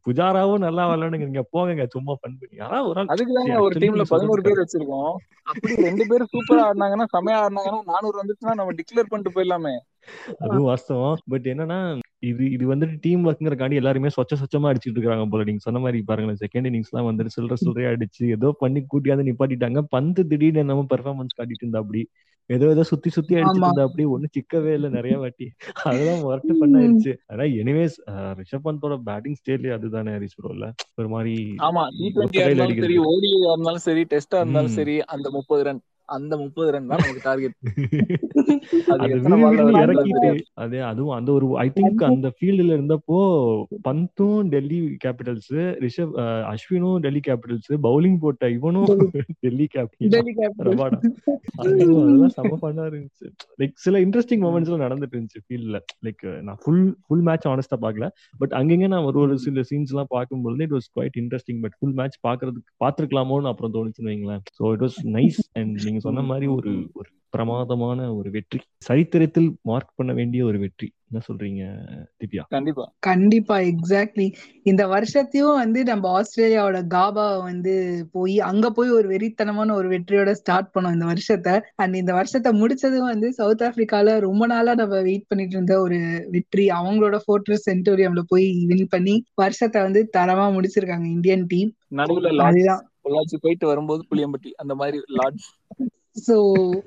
புஜாராவும் 0.05 0.56
நல்லா 0.57 0.83
விளையாடுங்கிறீங்க 0.89 1.43
போங்க 1.49 1.85
சும்மா 1.95 2.13
பண்ணி. 2.21 2.59
ஆனா 2.59 2.77
ஒரு 2.87 2.99
ஆள் 2.99 3.11
அதுக்கு 3.13 3.33
ஒரு 3.65 3.75
டீம்ல 3.75 3.97
நீங்க 3.97 4.07
பதினோரு 4.09 4.41
பேர். 4.41 4.61
வச்சிருக்கோம். 4.63 5.13
அப்படி 5.43 5.75
ரெண்டு 5.87 6.05
பேரும் 6.05 6.31
சூப்பரா 6.33 6.63
ஆடினாங்கன்னா 6.67 7.07
செமையா 7.15 7.37
ஆடினாங்கன்னா 7.43 7.81
நானூறு 7.93 8.17
வந்துச்சுன்னா 8.21 8.55
நம்ம 8.55 8.75
டிக்ளேர் 8.79 9.09
பண்ணிட்டு 9.09 9.35
போயிடலாமே. 9.37 9.73
அதுவும் 10.39 10.67
வாஸ்தவம். 10.69 11.17
பட் 11.29 11.47
என்னன்னா 11.53 11.79
இது 12.19 12.43
இது 12.51 12.65
வந்துட்டு 12.73 12.95
டீம் 13.01 13.25
ஒர்க்குங்கிறக்காண்டி 13.27 13.75
எல்லாருமே 13.75 14.09
சொச்ச 14.15 14.35
சொச்சமா 14.41 14.69
அடிச்சிட்டு 14.69 14.99
இருக்காங்க 14.99 15.25
போல. 15.25 15.43
நீங்க 15.43 15.61
சொன்ன 15.63 15.79
மாதிரி 15.79 15.99
பாருங்களேன் 16.01 16.41
செகண்ட் 16.45 16.67
இன்னிங்ஸ் 16.69 16.91
எல்லாம் 16.91 17.09
வந்துட்டு 17.09 17.35
சில்லற 17.35 17.57
சில்லறையா 17.63 17.91
அடிச்சு 17.95 18.23
ஏதோ 18.37 18.49
பண்ணி 18.59 18.81
கூட்டியாந்து 18.93 19.27
நிப்பாட்டிட்டாங்க. 19.29 19.81
பந்து 19.89 20.27
திடீர்னு 20.27 20.63
நம்ம 20.63 20.85
பெர்ஃபார்மன்ஸ் 20.89 21.37
காட்டிட்டு 21.37 21.63
இருந்தா 21.65 21.79
அப்படி. 21.79 22.03
ஏதோ 22.49 22.65
ஏதோ 22.69 22.83
சுத்தி 22.83 23.09
சுத்தி 23.09 23.33
அடிச்சிட்டு. 23.35 23.61
இருந்தா 23.61 23.85
அப்படி 23.87 24.03
ஒண்ணு 24.07 24.27
சிக்கவே 24.35 24.71
இல்லை 24.73 24.89
நிறைய 24.89 25.15
வாட்டி. 25.17 25.47
அதெல்லாம் 25.83 26.21
ஒர்க் 26.27 26.51
பண்ணாயிருச்சு. 26.61 27.13
ஆனா 27.27 27.43
எனிவேஸ் 27.61 27.97
ரிஷப் 28.39 28.65
பந்தோட 28.67 28.97
பேட்டிங் 29.03 29.37
ஸ்டைலே 29.39 29.73
அதுதானே 29.73 30.13
ஹரிஸ் 30.13 30.37
ப்ரோ 30.37 30.53
இல்ல? 30.53 30.67
ஒரு 30.95 31.09
மாதிரி 31.09 31.35
ஆமா 31.67 31.83
டி 31.97 32.07
கையில 32.33 32.49
இருந்தாலும் 32.49 32.83
சரி 32.85 32.97
ஓடியா 33.07 33.51
இருந்தாலும் 33.51 33.85
சரி 33.87 34.03
டெஸ்டா 34.13 34.39
இருந்தாலும். 34.41 34.75
சரி 34.77 34.95
அந்த 35.15 35.27
முப்பது 35.29 35.63
ரன் 35.63 35.81
அந்த 36.09 36.33
முப்பது 36.41 36.69
ரன் 36.73 36.89
தான் 36.89 37.01
நமக்கு 37.01 37.21
டார்கெட் 37.27 37.55
அது 40.57 40.77
அதுவும் 40.87 41.15
அந்த 41.17 41.29
ஒரு 41.33 41.47
ஐ 41.59 41.67
திங்க் 41.73 42.03
அந்த 42.09 42.27
ஃபீல்டுல 42.35 42.75
இருந்தப்போ 42.75 43.17
பந்தும் 43.87 44.49
டெல்லி 44.53 44.79
கேபிட்டல்ஸ் 45.03 45.51
ரிஷப் 45.83 46.13
அஹ், 46.23 46.43
அஸ்வினும் 46.51 46.99
டெல்லி 47.05 47.21
கேபிட்டல்ஸ் 47.25 47.55
பவுலிங் 47.85 48.19
போட்ட 48.23 48.49
இவனும் 48.55 48.87
டெல்லி 49.43 49.67
கேபிட்டல் 49.69 50.33
ரபாடா 50.67 50.99
அதெல்லாம் 51.59 52.33
செம்ம 52.35 52.53
ஃபன்னா 52.59 52.85
இருந்துச்சு. 52.89 53.27
லைக் 53.59 53.75
சில 53.83 53.99
இன்ட்ரெஸ்டிங் 54.05 54.43
மூமெண்ட்ஸ் 54.45 54.71
எல்லாம் 54.71 54.85
நடந்துட்டு 54.85 55.15
இருந்துச்சு 55.15 55.41
ஃபீல்ட்ல 55.45 55.77
லைக் 56.05 56.23
நான் 56.47 56.59
ஃபுல் 56.63 56.79
ஃபுல் 57.05 57.25
மேட்ச் 57.27 57.47
ஆனஸ்டா 57.51 57.77
பார்க்கல. 57.83 58.07
பட் 58.41 58.53
அங்கங்க 58.59 58.87
நான் 58.93 59.07
ஒரு 59.09 59.19
ஒரு 59.23 59.35
சில 59.45 59.63
சீன்ஸ் 59.69 59.93
எல்லாம் 59.93 60.11
பார்க்கும்போது 60.13 60.35
it 60.67 60.75
was 60.77 60.89
quite 60.93 61.17
interesting 61.21 61.61
but 61.63 61.77
full 61.77 61.95
match 61.99 62.17
பாக்குறதுக்கு 62.23 62.53
பாத்துருக்கலாமோன்னு 62.83 63.51
அப்புறம் 63.51 63.73
தோணுச்சுன்னு 63.75 64.11
வைங்களேன். 64.11 64.43
So 64.57 64.73
it 64.75 64.85
was 64.85 64.99
nice 65.15 65.41
and 65.57 65.75
நீங்க 65.87 65.96
சொன்ன 65.99 66.21
மாதிரி 66.21 66.47
ஒரு 66.47 66.89
ஒரு 66.93 67.09
பிரமாதமான 67.29 68.15
ஒரு 68.15 68.31
வெற்றி. 68.31 68.59
சரித்திரத்தில் 68.77 69.55
மார்க் 69.61 69.91
பண்ண 69.95 70.13
வேண்டிய 70.13 70.45
ஒரு 70.45 70.59
வெற்றி. 70.59 70.91
என்ன 71.11 71.25
சொல்றீங்க 71.27 71.63
திவ்யா? 72.19 72.41
கண்டிப்பா. 72.49 72.93
கண்டிப்பா 72.99 73.59
எக்ஸாக்ட்லி 73.59 74.33
இந்த 74.63 74.87
வருஷத்தையும் 74.87 75.55
வந்து 75.55 75.83
நம்ம 75.83 76.21
ஆஸ்திரேலியாவோட 76.21 76.79
காபா 76.89 77.43
வந்து 77.43 78.05
போய் 78.11 78.39
அங்க 78.39 78.69
போய் 78.69 78.89
ஒரு 78.89 79.09
வெறித்தனமான 79.09 79.71
ஒரு 79.71 79.89
வெற்றியோட 79.89 80.31
ஸ்டார்ட் 80.31 80.73
பண்ணோம் 80.73 80.93
இந்த 80.93 81.05
வருஷத்தை. 81.05 81.61
அண்ட் 81.75 81.95
இந்த 81.95 82.13
வருஷத்தை 82.13 82.61
முடிச்சதும் 82.61 83.09
வந்து 83.13 83.33
சவுத் 83.33 83.61
ஆப்பிரிக்கால 83.61 84.19
ரொம்ப 84.19 84.45
நாளா 84.45 84.75
நம்ம 84.75 85.01
வெயிட் 85.01 85.27
பண்ணிட்டு 85.27 85.55
இருந்த 85.55 85.79
ஒரு 85.79 86.27
வெற்றி. 86.31 86.67
அவங்களோட 86.67 87.19
ஃபோர்ட்ரஸ் 87.27 87.67
சென்டோரியம்ல 87.71 88.19
போய் 88.27 88.65
வின் 88.67 88.87
பண்ணி 88.89 89.23
வருஷத்தை 89.33 89.81
வந்து 89.81 90.09
தரமா 90.17 90.47
முடிச்சிருக்காங்க 90.57 91.05
இந்தியன் 91.05 91.45
டீம் 91.47 91.73
நடுவுல 91.95 92.37
அதுதான். 92.37 92.89
பொள்ளாச்சி 93.07 93.37
போயிட்டு 93.37 93.65
வரும்போது 93.67 94.03
புளியம்பட்டி 94.09 94.51
அந்த 94.57 94.75
மாதிரி 94.75 94.99
லாட்ஜ் 95.17 95.45
சோ 96.17 96.35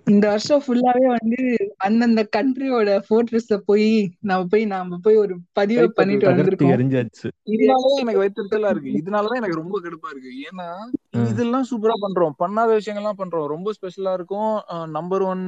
இந்த 0.05 0.25
வருஷம் 0.29 0.63
ஃபுல்லாவே 0.65 1.05
வந்து 1.09 1.41
அந்தந்த 1.77 2.23
கண்ட்ரியோட 2.37 2.91
ஃபோர்ட்ரஸ்ல 3.07 3.57
போய் 3.65 3.89
நம்ம 4.21 4.45
போய் 4.45 4.65
நாம 4.65 4.99
போய் 5.03 5.17
ஒரு 5.17 5.35
பதிவை 5.53 5.87
பண்ணிட்டு 5.89 6.29
வந்திருக்கோம். 6.31 6.73
எரிஞ்சாச்சு. 6.77 7.29
இதனாலதான் 7.47 8.01
எனக்கு 8.01 8.23
வைத்திருத்தலா 8.23 8.71
இருக்கு. 8.71 8.93
இதனாலதான் 8.93 9.37
எனக்கு 9.37 9.61
ரொம்ப 9.61 9.79
கடுப்பா 9.81 10.11
இருக்கு. 10.11 10.33
ஏன்னா. 10.49 10.69
இதெல்லாம் 11.31 11.67
சூப்பரா 11.71 11.97
பண்றோம். 12.03 12.35
பண்ணாத 12.39 12.71
விஷயங்கள்லாம் 12.77 13.21
பண்றோம். 13.21 13.47
ரொம்ப 13.47 13.73
ஸ்பெஷலா 13.77 14.13
இருக்கும். 14.13 14.53
நம்பர் 14.89 15.23
ஒன் 15.23 15.45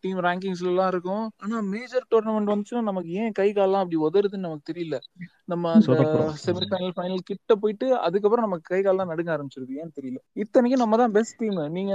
டீம் 0.00 0.20
ரேங்கிங்ஸ்ல 0.20 0.72
எல்லாம் 0.72 0.88
இருக்கும். 0.88 1.24
ஆனா 1.36 1.60
மேஜர் 1.72 2.08
டோர்னமெண்ட் 2.10 2.52
வந்துச்சுன்னா 2.52 2.82
நமக்கு 2.82 3.12
ஏன் 3.14 3.32
கை 3.32 3.48
கால்லாம் 3.52 3.84
அப்படி 3.84 4.00
உதறுதுன்னு 4.02 4.46
நமக்கு 4.48 4.70
தெரியல. 4.72 4.98
நம்ம 5.44 5.74
செமிஃபைனல் 6.44 6.94
ஃபைனல் 6.96 7.24
கிட்ட 7.24 7.54
போயிட்டு 7.54 7.86
அதுக்கப்புறம் 7.98 8.46
நமக்கு 8.46 8.70
கை 8.72 8.80
கால்லாம் 8.82 9.10
நடுங்க 9.12 9.32
ஆரம்பிச்சிருது. 9.36 9.72
ஏன்னு 9.80 9.96
தெரியல. 10.00 10.20
இத்தனைக்கும் 10.32 10.84
நம்ம 10.84 10.96
தான் 10.96 11.12
பெஸ்ட் 11.12 11.38
டீம் 11.38 11.60
நீங்க 11.70 11.94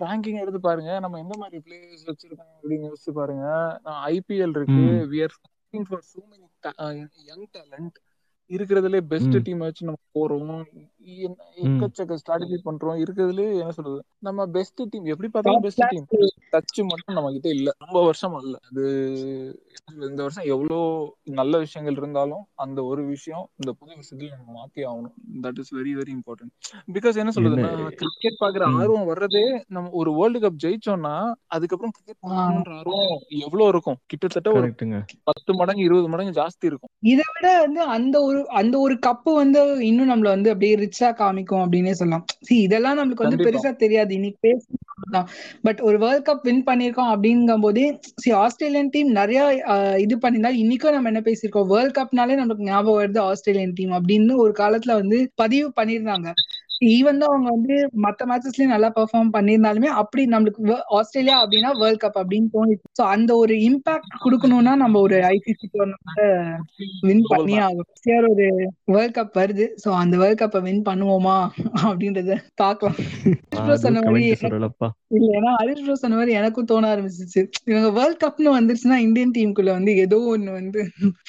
ரேங்கிங் 0.00 0.40
எடுத்து 0.40 0.60
பாருங்க. 0.60 0.98
நம்ம 1.04 1.18
எந்த 1.18 1.34
மாதிரி 1.38 1.58
பிளேயர்ஸ் 1.66 2.06
வச்சிருக்கோம் 2.08 2.50
அப்படின்னு 2.60 2.88
யோசிச்சு 2.88 3.12
பாருங்க. 3.18 3.46
ஐபிஎல் 4.10 4.54
இருக்கு. 4.56 4.82
We 5.12 5.22
are 5.26 5.34
for 5.88 6.04
so 6.12 6.20
many 6.32 6.46
young 7.30 7.46
talent 7.56 7.96
இருக்கிறதுலே 8.56 9.00
பெஸ்ட் 9.12 9.36
டீம் 9.42 9.64
வச்சு 9.66 9.88
நம்ம 9.88 10.00
போறோம். 10.16 10.64
எக்கச்சக்க 11.62 12.16
ஸ்ட்ராட்டஜி 12.20 12.56
பண்றோம். 12.64 12.98
இருக்கிறதுலே 13.02 13.46
என்ன 13.60 13.72
சொல்றது? 13.72 13.98
நம்ம 14.22 14.46
பெஸ்ட் 14.54 14.82
டீம் 14.92 15.10
எப்படி 15.12 15.28
பார்த்தாலும் 15.28 15.64
பெஸ்ட் 15.66 15.82
டீம் 15.90 16.06
டச் 16.52 16.80
மட்டும் 16.90 17.16
நம்ம 17.16 17.30
கிட்ட 17.32 17.48
இல்ல. 17.50 17.70
ரொம்ப 17.84 17.98
வருஷம் 18.04 18.34
இல்ல 18.40 18.56
அது 18.68 18.84
இந்த 20.08 20.20
வருஷம் 20.22 20.48
எவ்வளோ 20.54 20.78
நல்ல 21.38 21.58
விஷயங்கள் 21.58 21.98
இருந்தாலும் 22.00 22.44
அந்த 22.64 22.78
ஒரு 22.84 23.02
விஷயம் 23.06 23.44
இந்த 23.56 23.70
புது 23.72 23.92
வருஷத்துல 23.92 24.30
நம்ம 24.32 24.50
மாத்தி 24.58 24.80
ஆகணும். 24.88 25.14
That 25.44 25.58
is 25.58 25.72
very 25.74 25.92
very 25.98 26.12
important 26.16 26.52
because 26.94 27.20
என்ன 27.22 27.32
சொல்றதுன்னா 27.36 27.70
கிரிக்கெட் 28.00 28.40
பாக்குற 28.40 28.64
ஆர்வம் 28.78 29.08
வர்றதே 29.10 29.44
நம்ம 29.68 29.92
ஒரு 29.92 30.12
வேர்ல்டு 30.12 30.40
கப் 30.40 30.60
ஜெயிச்சோம்னா 30.64 31.14
அதுக்கப்புறம் 31.48 31.94
கிரிக்கெட் 31.96 32.18
ஆஹ் 32.20 32.32
பார்க்கணுன்ற 32.32 32.74
ஆர்வம் 32.78 33.14
எவ்வளவு 33.44 33.68
இருக்கும்? 33.68 33.98
கிட்டத்தட்ட 34.06 34.48
ஒரு 34.52 34.68
பத்து 35.28 35.54
மடங்கு 35.54 35.82
இருபது 35.82 36.08
மடங்கு 36.08 36.38
ஜாஸ்தி 36.40 36.64
இருக்கும். 36.64 36.92
இதை 37.06 37.26
விட 37.30 37.46
வந்து 37.60 37.80
அந்த 37.96 38.16
ஒரு 38.22 38.40
அந்த 38.56 38.74
ஒரு 38.78 38.94
கப்பு 39.06 39.30
வந்து 39.34 39.60
இன்னும் 39.84 40.10
நம்மள 40.10 40.28
வந்து 40.28 40.50
அப்படியே 40.50 40.74
ரிச்சா 40.96 41.08
காமிக்கும் 41.20 41.62
அப்படின்னே 41.62 41.92
சொல்லலாம். 42.00 42.24
See 42.48 42.58
இதெல்லாம் 42.66 42.98
நம்மளுக்கு 42.98 43.26
வந்து 43.26 43.44
பெருசா 43.46 43.70
தெரியாது. 43.76 44.10
இன்னைக்கு 44.14 44.38
பேசலாம் 44.46 45.26
பட் 45.66 45.80
ஒரு 45.88 45.96
வேர்ல்ட் 46.04 46.26
கப் 46.28 46.44
வின் 46.48 46.62
பண்ணிருக்கோம் 46.68 47.10
அப்படிங்கும் 47.14 47.64
போதே 47.64 47.84
சி 48.22 48.30
ஆஸ்திரேலியன் 48.42 48.90
டீம் 48.94 49.10
நிறைய 49.18 49.40
இது 50.04 50.16
பண்ணியிருந்தா 50.22 50.52
இன்னைக்கும் 50.62 50.96
நம்ம 50.96 51.10
என்ன 51.12 51.22
பேசியிருக்கோம்? 51.28 51.68
வேர்ல்ட் 51.74 51.96
கப்னாலே 51.98 52.36
நமக்கு 52.42 52.68
ஞாபகம் 52.70 53.00
வருது 53.00 53.20
ஆஸ்திரேலியன் 53.30 53.74
டீம் 53.74 53.94
அப்படின்னு 53.98 54.36
ஒரு 54.44 54.54
காலத்துல 54.62 54.94
வந்து 55.00 55.18
பதிவு 55.42 55.68
பண்ணியிருந்தாங்க. 55.80 56.28
ஈவன் 56.90 57.20
தான் 57.20 57.30
அவங்க 57.30 57.50
வந்து 57.50 57.74
மத்த 58.04 58.26
மேட்சஸ்லயும் 58.26 58.72
நல்லா 58.72 58.88
பெர்ஃபார்ம் 58.96 59.30
பண்ணியிருந்தாலுமே 59.34 59.90
அப்படி 60.00 60.22
நம்மளுக்கு 60.26 60.62
ஆஸ்திரேலியா 60.98 61.36
அப்படின்னா 61.42 61.70
வேர்ல்ட் 61.80 62.02
கப் 62.02 62.18
அப்படின்னு 62.22 62.48
தோணுச்சு 62.54 62.86
ஸோ 62.98 63.04
அந்த 63.14 63.30
ஒரு 63.36 63.54
இம்பாக்ட் 63.68 64.16
கொடுக்கணும்னா 64.24 64.74
நம்ம 64.76 65.00
ஒரு 65.00 65.18
ஐசிசி 65.30 65.68
டோர்னமெண்ட் 65.74 66.22
வின் 67.08 67.24
மேட்ச் 67.28 67.58
ஆகும் 67.62 67.88
ஒரு 68.30 68.46
வேர்ல்ட் 68.88 69.16
கப் 69.18 69.38
வருது. 69.40 69.66
சோ 69.82 69.88
அந்த 70.02 70.14
வேர்ல்ட் 70.16 70.42
கப்பை 70.42 70.62
வின் 70.66 70.86
பண்ணுவோமா 70.88 71.36
அப்படின்றத 71.82 72.32
அதுவும் 73.56 73.82
சொன்ன 73.84 74.00
மாதிரி 74.04 74.26
இல்ல 75.10 75.26
ஏன்னா 75.38 75.50
ஹரிஷ் 75.58 75.82
ப்ரோ 75.84 75.94
சொன்ன 75.94 76.16
மாதிரி 76.16 76.32
எனக்கும் 76.32 76.64
தோண 76.64 76.88
ஆரம்பிச்சிச்சு. 76.94 77.42
இவங்க 77.64 77.88
வேர்ல்ட் 77.90 78.22
கப்னு 78.24 78.56
வந்துருச்சுன்னா 78.56 78.96
இந்தியன் 78.96 79.34
டீமுக்குள்ள 79.36 79.70
வந்து 79.70 79.92
ஏதோ 79.96 80.18
ஒண்ணு 80.32 80.52
வந்து 80.52 80.80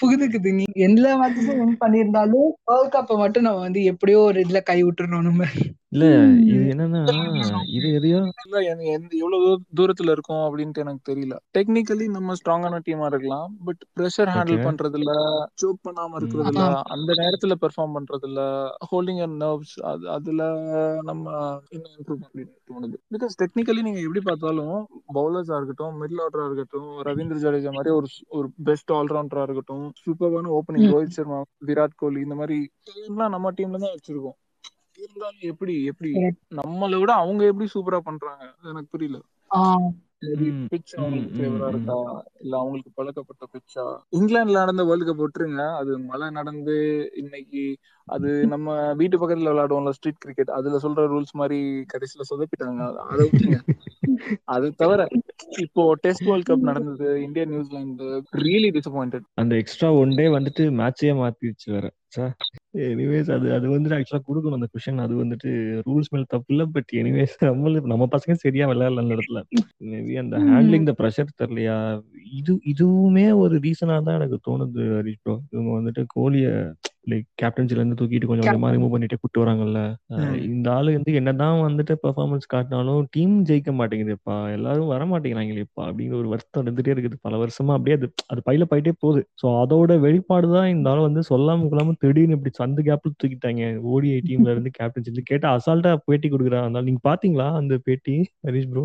புகுதுக்குது. 0.02 0.52
நீ 0.52 0.66
எல்லா 0.88 1.12
மேட்சஸும் 1.22 1.60
வின் 1.60 1.78
பண்ணியிருந்தாலும் 1.86 2.48
வேர்ல்ட் 2.66 2.94
கப்பை 2.94 3.18
மட்டும் 3.18 3.44
நம்ம 3.44 3.60
வந்து 3.60 3.84
எப்படியோ 3.84 4.20
ஒரு 4.22 4.40
இதுல 4.46 4.62
கை 4.64 4.80
விட்டுறணும் 4.84 5.28
நம்ம. 5.30 5.44
இல்ல 5.92 6.06
இது 6.46 6.64
என்னன்னா 6.72 7.02
இது 7.76 7.88
எதையோ 7.98 8.18
இல்ல 8.40 8.58
எவ்வளவு 8.94 9.44
தூர- 9.44 9.60
தூரத்துல 9.78 10.14
இருக்கும் 10.16 10.42
அப்படின்ட்டு 10.46 10.82
எனக்கு 10.84 11.02
தெரியல. 11.10 11.36
டெக்னிக்கலி 11.56 12.06
நம்ம 12.10 12.34
ஸ்ட்ராங்கான 12.40 12.80
டீமா 12.86 13.06
இருக்கலாம் 13.06 13.52
பட் 13.66 13.80
ப்ரெஷர் 13.96 14.32
ஹேண்டில் 14.34 14.60
பண்றதுல 14.66 15.14
சோக் 15.62 15.80
பண்ணாம 15.86 16.10
ம். 16.10 16.18
இருக்கிறதுல 16.20 16.62
ஆஹ் 16.66 16.82
அந்த 16.96 17.12
நேரத்துல 17.20 17.56
பெர்ஃபார்ம் 17.62 17.96
பண்றதுல 17.98 18.42
ஹோல்டிங் 18.90 19.22
அண்ட் 19.22 19.38
நர்வ்ஸ் 19.44 19.76
அது 19.84 20.10
அதுல 20.16 20.42
நம்ம 21.04 21.26
இன்னும் 21.70 21.94
இம்ப்ரூவ் 21.96 22.20
அப்படின்னு 22.22 22.52
தோணுது. 22.70 22.98
பிகாஸ் 23.12 23.38
டெக்னிக்கலி 23.42 23.84
நீங்க 23.84 24.02
எப்படி 24.04 24.24
பார்த்தாலும் 24.26 24.76
பவுலர்ஸா 25.16 25.58
இருக்கட்டும் 25.58 25.96
மிடில் 26.02 26.24
ஆர்டரா 26.24 26.48
இருக்கட்டும் 26.48 26.90
ரவீந்திர 27.08 27.40
ஜடேஜா 27.44 27.74
மாதிரி 27.74 27.94
ஒரு 27.96 28.10
ஒரு 28.34 28.50
பெஸ்ட் 28.66 28.94
ஆல்ரவுண்டரா 28.94 29.44
இருக்கட்டும் 29.44 29.86
சூப்பரான 30.02 30.52
ஓப்பனிங் 30.58 30.92
ரோஹித் 30.92 31.18
சர்மா 31.18 31.40
விராட் 31.68 31.98
கோலி 31.98 32.22
இந்த 32.22 32.38
மாதிரி 32.38 32.60
எல்லாம் 33.04 33.34
நம்ம 33.36 33.54
டீம்ல 33.58 33.80
தான் 33.80 33.96
வச்சிருக்கோம். 33.96 34.38
இருந்தாலும் 34.98 35.48
எப்படி 35.52 35.74
எப்படி. 35.92 36.12
நம்மளை 36.60 36.98
விட 37.00 37.12
அவங்க 37.24 37.44
எப்படி 37.46 37.68
சூப்பரா 37.76 38.00
பண்றாங்க? 38.02 38.44
எனக்கு 38.72 38.94
புரியல. 38.96 39.20
பிச் 40.72 40.94
அவங்களுக்கு 40.98 41.36
ஃபேவரா 41.36 41.68
இருக்கா? 41.68 41.98
இல்ல 42.40 42.54
அவங்களுக்கு 42.58 42.92
பழக்கப்பட்ட 42.96 43.44
பிச்சா 43.54 43.84
இங்கிலாந்துல 44.14 44.62
நடந்த 44.62 44.84
வேர்ல்டு 44.84 45.06
கப் 45.06 45.22
விட்டுருங்க. 45.22 45.64
அது 45.80 45.92
மழை 46.08 46.28
நடந்து 46.30 46.76
இன்னைக்கு 47.16 47.64
அது 48.08 48.30
நம்ம 48.48 48.68
வீட்டு 48.94 49.16
பக்கத்துல 49.18 49.52
விளையாடுவோம்ல 49.52 49.94
ஸ்ட்ரீட் 49.98 50.22
கிரிக்கெட் 50.22 50.56
அதுல 50.58 50.80
சொல்ற 50.86 51.06
ரூல்ஸ் 51.14 51.34
மாதிரி 51.34 51.60
கடைசியில 51.94 52.26
சொதப்பிட்டாங்க. 52.32 52.82
அதை 53.04 53.22
விட்டுருங்க. 53.26 53.60
அது 54.48 54.68
தவிர 54.76 55.02
இப்போ 55.66 55.84
டெஸ்ட் 56.04 56.28
வேர்ல்ட் 56.28 56.50
கப் 56.50 56.68
நடந்தது 56.70 57.08
India 57.24 57.46
New Zealand 57.46 58.08
really 58.42 58.72
disappointed 58.78 59.28
அந்த 59.36 59.56
எக்ஸ்ட்ரா 59.62 59.90
ஒன் 60.02 60.16
டே 60.16 60.28
வந்துட்டு 60.38 60.66
மேட்சே 60.80 61.14
மாத்திடுச்சு 61.22 61.68
வேற 61.76 61.86
எனிவேஸ் 62.74 63.30
அது 63.32 63.48
அது 63.54 63.68
வந்துட்டு 63.70 63.98
ஆக்சுவலா 63.98 64.24
கொடுக்கணும் 64.24 64.58
அந்த 64.58 64.68
கொஷன் 64.74 65.00
அது 65.00 65.14
வந்துட்டு 65.16 65.50
ரூல்ஸ் 65.86 66.12
மேல 66.14 66.26
தப்பு 66.28 66.52
இல்ல 66.54 66.64
பட் 66.74 66.92
எனிவேஸ் 66.94 67.36
நம்மளுக்கு 67.50 67.92
நம்ம 67.94 68.08
பசங்க 68.16 68.36
சரியா 68.44 68.66
விளையாடல 68.68 69.04
அந்த 69.04 69.16
இடத்துல. 69.18 69.42
மேபி 69.88 70.16
அந்த 70.18 70.38
ஹேண்ட்லிங் 70.48 70.88
த 70.90 70.96
ப்ரெஷர் 71.00 71.38
தெரியலையா? 71.42 71.78
இது 72.40 72.54
இதுவுமே 72.72 73.26
ஒரு 73.42 73.56
ரீசனா 73.64 73.96
தான் 74.06 74.18
எனக்கு 74.20 74.38
தோணுது 74.48 74.84
ஹரிஷ் 74.94 75.22
ப்ரோ 75.22 75.36
இவங்க 75.54 75.70
வந்துட்டு 75.78 76.02
கோலிய 76.14 76.48
லைக் 77.08 77.28
கேப்டன்சில 77.42 77.80
இருந்து 77.80 77.98
தூக்கிட்டு 78.00 78.30
கொஞ்சம் 78.30 78.46
கொஞ்சமா. 78.46 78.70
ரிமூவ் 78.76 78.94
பண்ணிட்டு 78.94 79.18
கூட்டு 79.20 79.42
வராங்கல்ல. 79.44 79.82
இந்த 80.48 80.68
ஆளு 80.74 80.96
வந்து 80.98 81.12
என்னதான் 81.20 81.60
வந்துட்டு 81.62 81.94
பெர்ஃபார்மன்ஸ் 82.04 82.52
காட்டினாலும் 82.54 83.04
டீம் 83.14 83.36
ஜெயிக்க 83.50 83.72
மாட்டேங்குதுப்பா. 83.80 84.36
எல்லாரும் 84.56 84.92
வர 84.94 85.06
மாட்டேங்கிறாங்களேப்பா 85.12 85.82
அப்படிங்கிற 85.88 86.18
ஒரு 86.22 86.32
வருத்தம் 86.34 86.64
இருந்துட்டே 86.64 86.94
இருக்குது. 86.96 87.18
பல 87.26 87.38
வருஷமா 87.44 87.76
அப்படியே 87.78 87.98
அது 88.00 88.10
அது 88.32 88.42
பையில 88.48 88.66
போயிட்டே 88.72 88.94
போகுது. 89.04 89.24
ஸோ 89.42 89.48
அதோட 89.62 89.92
வெளிப்பாடு 90.06 90.50
தான் 90.56 90.70
இந்த 90.76 90.92
ஆள் 90.94 91.06
வந்து 91.08 91.24
சொல்லாம 91.32 91.68
கொள்ளாம 91.68 91.96
திடீர்னு 92.04 92.38
இப்படி 92.38 92.54
சந்து 92.60 92.84
கேப்ல 92.88 93.14
தூக்கிட்டாங்க. 93.16 93.64
ஓடிஐ 93.92 94.20
டீம்ல 94.28 94.54
இருந்து 94.56 94.72
கேப்டன்சி 94.80 94.96
கேட்டா 95.24 95.50
அசால்ட்டா 95.58 95.94
பேட்டி 96.08 96.30
கொடுக்குறா. 96.30 96.62
அதனால 96.66 96.86
நீங்க 96.90 97.04
பாத்தீங்களா 97.10 97.48
அந்த 97.62 97.76
பேட்டி 97.88 98.16
ஹரிஷ் 98.48 98.70
ப்ரோ 98.72 98.84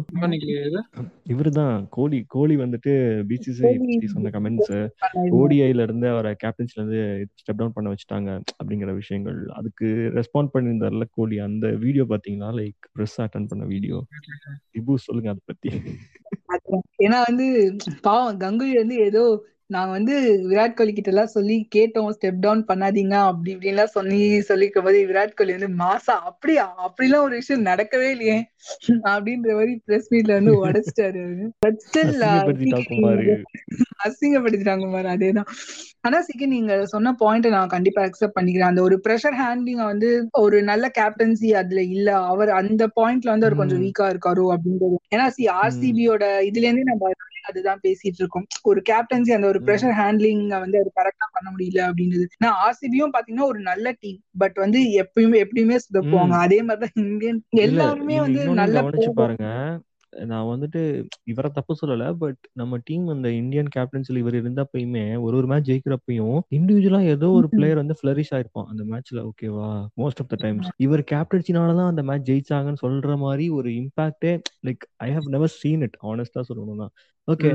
இவரு 1.33 1.51
தான் 1.57 1.75
கோலி 1.95 2.19
கோலி 2.29 2.55
வந்துட்டு 2.63 2.93
பத்தி 3.37 4.07
சொன்ன 4.07 4.31
கமெண்ட்ஸ். 4.31 4.73
ஓடிஐல 5.33 5.83
இருந்து 5.83 6.09
அவரை 6.09 6.37
கேப்டன்ஸ்ல 6.45 6.79
இருந்து 6.79 7.01
ஸ்டெப் 7.41 7.57
டவுன் 7.57 7.73
பண்ண 7.73 7.93
வச்சுட்டாங்க 7.93 8.31
அப்படிங்கிற 8.59 8.95
விஷயங்கள் 8.95 9.39
அதுக்கு 9.53 9.87
ரெஸ்பாண்ட் 10.15 10.53
பண்ணியிருந்தார்ல 10.55 11.07
கோலி 11.11 11.39
அந்த 11.39 11.69
வீடியோ 11.77 12.07
பாத்தீங்களா 12.09 12.51
லைக் 12.61 12.81
ப்ரெஸ் 12.97 13.17
அட்டன் 13.19 13.47
பண்ண 13.47 13.65
வீடியோ 13.65 13.99
இபு 14.79 14.95
சொல்லுங்க 15.07 15.31
அதை 15.31 15.43
பத்தி. 15.45 15.71
ஏன்னா 17.05 17.19
வந்து 17.29 17.47
பாவம் 18.03 18.41
கங்குலி 18.41 18.75
வந்து 18.77 18.97
ஏதோ 18.99 19.23
நாங்க 19.71 19.91
வந்து 19.93 20.15
விராட் 20.49 20.75
கோலி 20.75 20.93
கிட்ட 20.93 21.11
எல்லாம் 21.13 21.35
சொல்லி 21.35 21.57
கேட்டோம் 21.75 22.11
ஸ்டெப் 22.15 22.41
டவுன் 22.41 22.63
பண்ணாதீங்க 22.69 23.15
அப்படி 23.29 23.53
இப்படி 23.53 23.71
எல்லாம் 23.73 23.95
சொல்லி 23.95 24.19
சொல்லிருக்கும் 24.49 24.87
போது 24.87 24.99
விராட் 25.11 25.35
கோலி 25.35 25.57
வந்து 25.57 25.71
மாசா 25.81 26.17
அப்படியா? 26.31 26.67
அப்படிலாம் 26.87 27.27
ஒரு 27.27 27.35
விஷயம் 27.41 27.69
நடக்கவே 27.71 28.09
இல்லையே 28.15 28.39
அப்படின்ற 29.13 29.51
மாதிரி 29.55 29.75
பிரஸ் 29.87 30.11
மீட்ல 30.13 30.37
வந்து 30.39 30.55
உடைச்சிட்டாரு 30.61 31.23
அசிங்கப்படுத்திட்டாங்க 34.07 34.87
பாரு 34.91 35.09
அதேதான். 35.13 35.49
ஆனா 36.05 36.19
சிக்கி 36.27 36.47
நீங்க 36.49 36.73
சொன்ன 36.87 37.13
பாயிண்ட் 37.21 37.47
நான் 37.55 37.73
கண்டிப்பா 37.75 38.01
அக்செப்ட் 38.05 38.37
பண்ணிக்கிறேன். 38.37 38.71
அந்த 38.71 38.83
ஒரு 38.83 38.97
ப்ரெஷர் 39.05 39.37
ஹேண்ட்லிங் 39.41 39.83
வந்து 39.85 40.09
ஒரு 40.41 40.57
நல்ல 40.71 40.87
கேப்டன்சி 40.99 41.51
அதுல 41.61 41.83
இல்ல. 41.95 42.09
அவர் 42.33 42.51
அந்த 42.61 42.83
பாயிண்ட்ல 42.97 43.33
வந்து 43.35 43.49
அவர் 43.49 43.61
கொஞ்சம். 43.61 43.83
வீக்கா 43.85 44.07
இருக்காரு 44.13 44.45
அப்படின்றது. 44.55 44.97
ஏன்னா 45.11 45.27
சி 45.37 45.45
ஆர்சிபியோட 45.61 46.25
இதுல 46.49 46.67
இருந்தே 46.69 46.87
நம்ம 46.91 47.13
அதுதான் 47.43 47.81
பேசிட்டு 47.83 48.19
இருக்கோம் 48.19 48.47
ஒரு 48.63 48.83
கேப்டன்சி 48.89 49.33
அந்த 49.33 49.47
ஒரு. 49.47 49.61
ப்ரெஷர் 49.67 49.95
ஹேண்ட்லிங் 50.01 50.47
வந்து 50.61 50.79
அது 50.79 50.91
கரெக்டா 50.97 51.27
பண்ண 51.33 51.49
முடியல 51.53 51.81
அப்படின்றது 51.89 52.27
ஏன்னா 52.39 52.51
ஆர்சிபியும் 52.65 53.15
பாத்தீங்கன்னா 53.17 53.43
ஒரு 53.43 53.61
நல்ல 53.61 53.95
டீம் 54.01 54.21
பட் 54.39 54.55
வந்து 54.55 54.81
எப்பயுமே 55.01 55.39
எப்படியுமே 55.45 55.79
சுதப்புவாங்க. 55.85 56.37
அதே 56.39 56.63
மாதிரிதான் 56.63 57.07
இந்தியன் 57.07 57.41
எல்லாருமே 57.63 58.21
வந்து 58.21 58.49
நல்ல. 58.55 58.85
பாருங்க 59.15 59.47
நான் 60.31 60.49
வந்துட்டு 60.51 60.81
இவரை 61.25 61.49
தப்பு 61.51 61.73
சொல்லல 61.81 62.07
பட் 62.23 62.41
நம்ம 62.53 62.79
டீம் 62.85 63.07
அந்த 63.09 63.29
இந்தியன் 63.33 63.71
கேப்டன்சில 63.77 64.21
இவர் 64.23 64.37
இருந்தப்பயுமே 64.41 65.05
ஒரு 65.25 65.37
ஒரு 65.37 65.47
மேட்ச் 65.47 65.69
ஜெயிக்கிறப்பையும் 65.71 66.39
இண்டிவிஜுவலா 66.57 67.01
ஏதோ 67.15 67.31
ஒரு 67.39 67.49
பிளேயர் 67.49 67.81
வந்து 67.83 67.97
ஃபிளரிஷ் 68.01 68.33
ஆயிருப்பான். 68.37 68.69
அந்த 68.73 68.83
மேட்ச்ல 68.91 69.23
ஓகேவா 69.31 69.69
மோஸ்ட் 70.03 70.21
ஆஃப் 70.25 70.31
த 70.33 70.39
டைம்ஸ் 70.45 70.69
இவர் 70.87 71.05
கேப்டன்சினால 71.13 71.77
தான் 71.81 71.91
அந்த 71.93 72.05
மேட்ச் 72.11 72.29
ஜெயிச்சாங்கன்னு 72.31 72.83
சொல்ற 72.87 73.17
மாதிரி 73.17 73.47
ஒரு 73.59 73.71
இம்பாக்டே 73.81 74.35
like 74.69 74.85
I 75.07 75.11
have 75.13 75.29
never 75.37 75.55
seen 75.61 75.85
it 75.89 75.99
ஆனஸ்டா 76.13 76.43
சொல்லணும்னா. 76.51 76.89
ஓகே 77.29 77.49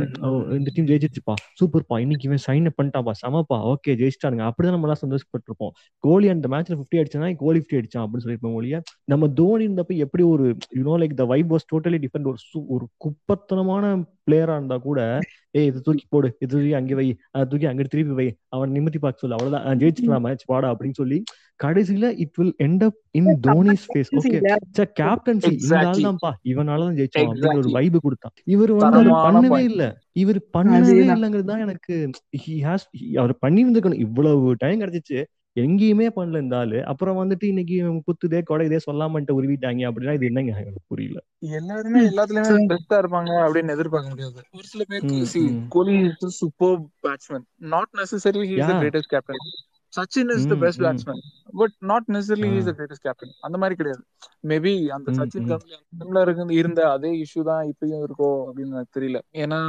இந்த 0.57 0.69
டீம் 0.75 0.87
ஜெயிச்சிச்சுப்பா 0.89 1.33
சூப்பர்ப்பா 1.59 1.95
இன்னைக்கு 2.03 2.27
இவன் 2.29 2.43
சைன் 2.45 2.67
பண்ணிட்டாப்பா 2.77 3.13
சமப்பா. 3.23 3.57
ஓகே 3.71 3.95
ஜெயிச்சிட்டானுங்க. 4.01 4.43
அப்படிதான் 4.49 4.75
நம்ம 4.75 4.87
எல்லாம் 4.87 5.01
சந்தோஷப்பட்டிருப்போம். 5.01 5.73
கோலி 6.03 6.27
அந்த 6.33 6.47
மேட்ச்ல 6.53 6.77
ஃபிஃப்டி 6.79 6.99
அடிச்சானா 7.01 7.29
கோலி 7.43 7.59
ஃபிஃப்டி 7.61 7.79
அடிச்சான் 7.79 8.03
அப்படின்னு 8.03 8.25
சொல்லியிருப்போம் 8.25 8.55
ஒழிய 8.59 8.77
நம்ம 9.13 9.27
தோனி 9.39 9.65
இருந்தப்ப 9.67 9.97
எப்படி 10.05 10.23
ஒரு 10.33 10.45
you know 10.77 10.95
like 11.01 11.15
the 11.21 11.25
vibe 11.33 11.51
was 11.53 11.67
totally 11.73 11.99
different 12.05 12.29
ஒரு 12.33 12.39
ஒரு 12.69 12.85
குப்பத்தனமான 12.97 13.85
பிளேயரா 14.23 14.55
இருந்தா 14.55 14.77
கூட 14.83 14.99
ஏய் 15.55 15.67
இது 15.69 15.79
தூக்கி 15.81 16.05
போடு 16.09 16.29
இது 16.35 16.49
தூக்கி 16.53 16.73
அங்கே 16.75 16.95
வை 16.95 17.05
அதை 17.31 17.43
தூக்கி 17.45 17.67
அங்க 17.67 17.83
திருப்பி 17.87 18.15
வை 18.15 18.25
அவன் 18.49 18.73
நிமித்தி 18.75 18.99
பார்க்க 18.99 19.23
சொல்லு 19.23 19.37
அவ்வளவுதான் 19.37 19.79
ஜெயிச்சிட்டு 19.81 20.19
மேட்ச் 20.25 20.47
பாடா 20.47 20.69
அப்படின்னு 20.73 20.99
சொல்லி 20.99 21.17
கடைசியில 21.59 22.09
it 22.23 22.35
will 22.37 22.53
end 22.65 22.83
up 22.87 22.97
in 23.15 23.29
Dhoni's 23.47 23.85
face 23.87 24.11
okay 24.17 24.39
captaincy 24.99 25.51
இந்த 25.55 25.73
ஆள் 25.73 25.87
Exactly. 25.87 26.03
தான்ப்பா 26.07 26.31
இவனாலதான் 26.51 26.97
ஜெயிச்சோம் 26.99 27.23
அப்படின்ற 27.25 27.53
ஒரு. 27.61 27.71
வைப் 27.77 27.97
கொடுத்தான் 28.03 28.35
இவர் 28.55 28.73
வந்து 28.79 29.13
பண்ணவே. 29.25 29.61
இல்ல 29.69 29.85
இவர் 30.15 30.41
பண்ணவே. 30.53 30.93
இல்லைங்கிறது 31.07 31.49
தான் 31.51 31.63
எனக்கு 31.65 31.95
ஹி 32.43 32.55
ஹாஸ் 32.65 32.85
அவர் 33.17 33.35
பண்ணியிருந்துக்கணும் 33.45 34.03
இவ்வளவு 34.05 34.53
டைம் 34.57 34.81
கிடைச்சிச்சு 34.83 35.19
எங்கேயுமே 35.57 36.07
பண்ணல 36.15 36.41
இந்த 36.41 36.55
ஆளு 36.57 36.79
அப்புறம் 36.91 37.19
வந்துட்டு 37.19 37.45
இன்னைக்கு 37.47 37.75
குத்துதே 38.07 38.39
கொடைதே 38.49 38.79
சொல்லாமன்ட்டு 38.85 39.37
உருவிட்டாங்க 39.37 39.87
அப்படின்னா 39.89 40.13
இது 40.13 40.29
என்னங்க 40.29 40.53
எனக்கு 40.57 40.81
புரியல 40.87 41.19
எல்லாருமே. 41.53 41.99
எல்லாத்துலயுமே 42.07 42.67
பெஸ்டா 42.71 42.97
இருப்பாங்க 43.01 43.31
அப்படின்னு 43.43 43.73
எதிர்பார்க்க 43.73 44.13
முடியாது 44.13 44.39
ஒரு 44.53 44.65
சில 44.67 44.83
பேருக்கு 44.87 45.17
ம். 45.45 45.59
Kohli 45.69 45.95
is 46.03 46.37
super 46.37 46.75
batsman 47.03 47.45
not 47.69 47.93
necessary 47.97 48.43
he 48.45 48.55
is 48.55 48.69
the. 48.69 48.75
Greatest 48.81 49.13
captain 49.13 49.43
Sachin 49.97 50.31
is 50.33 50.47
the 50.49 50.55
best. 50.61 50.81
Batsman 50.83 51.21
but 51.59 51.75
not 51.91 52.07
necessary 52.13 52.49
is 52.53 52.69
the. 52.69 52.73
Greatest 52.77 53.05
captain 53.05 53.33
அந்த 53.41 53.57
மாதிரி 53.61 53.77
கிடையாது 53.79 54.03
மேபி 54.49 54.73
அந்த 54.95 55.09
சச்சின். 55.17 55.47
டைம்ல 55.93 56.21
இருந்து 56.25 56.57
இருந்த 56.59 56.81
அதே 56.91 57.11
இஷ்யூ 57.23 57.43
தான் 57.43 57.63
இப்பயும் 57.71 58.03
இருக்கோ 58.05 58.29
அப்படின்னு 58.45 58.75
எனக்கு 58.75 58.95
தெரியல 58.97 59.19
ஏன்னா 59.41 59.59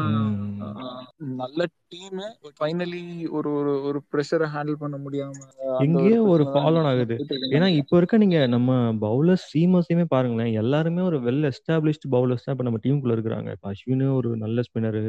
நல்ல 1.40 1.60
டீம் 1.92 2.20
ஃபைனலி 2.58 3.02
ஒரு 3.30 3.50
ஒரு 3.58 3.72
ஒரு 3.88 3.98
ப்ரெஷரை 4.12 4.48
ஹேண்டில் 4.54 4.82
பண்ண 4.82 4.96
முடியாம 4.98 5.34
அந்த 5.80 6.02
ஒரு 6.28 6.44
ஃபாலோ 6.52 6.82
ஆகுது 6.90 7.16
ஏன்னா 7.54 7.68
இப்ப 7.80 7.96
இருக்க 7.96 8.18
நீங்க 8.18 8.40
நம்ம 8.48 8.70
பவுலர் 9.02 9.42
சீமஸையுமே 9.48 10.06
பாருங்களேன் 10.08 10.52
எல்லாருமே 10.62 11.02
ஒரு 11.02 11.18
வெல் 11.26 11.48
எஸ்டாப்ளிஷ்டு 11.50 12.12
பவுலர்ஸ் 12.16 12.46
தான் 12.46 12.56
இப்ப 12.56 12.66
நம்ம 12.68 12.80
டீமுக்குள்ள 12.84 13.16
இருக்கிறாங்க 13.16 13.50
இப்ப 13.56 13.72
அஸ்வின் 13.72 14.06
ஒரு 14.18 14.30
நல்ல 14.36 14.64
ஸ்பின்னரு. 14.68 15.02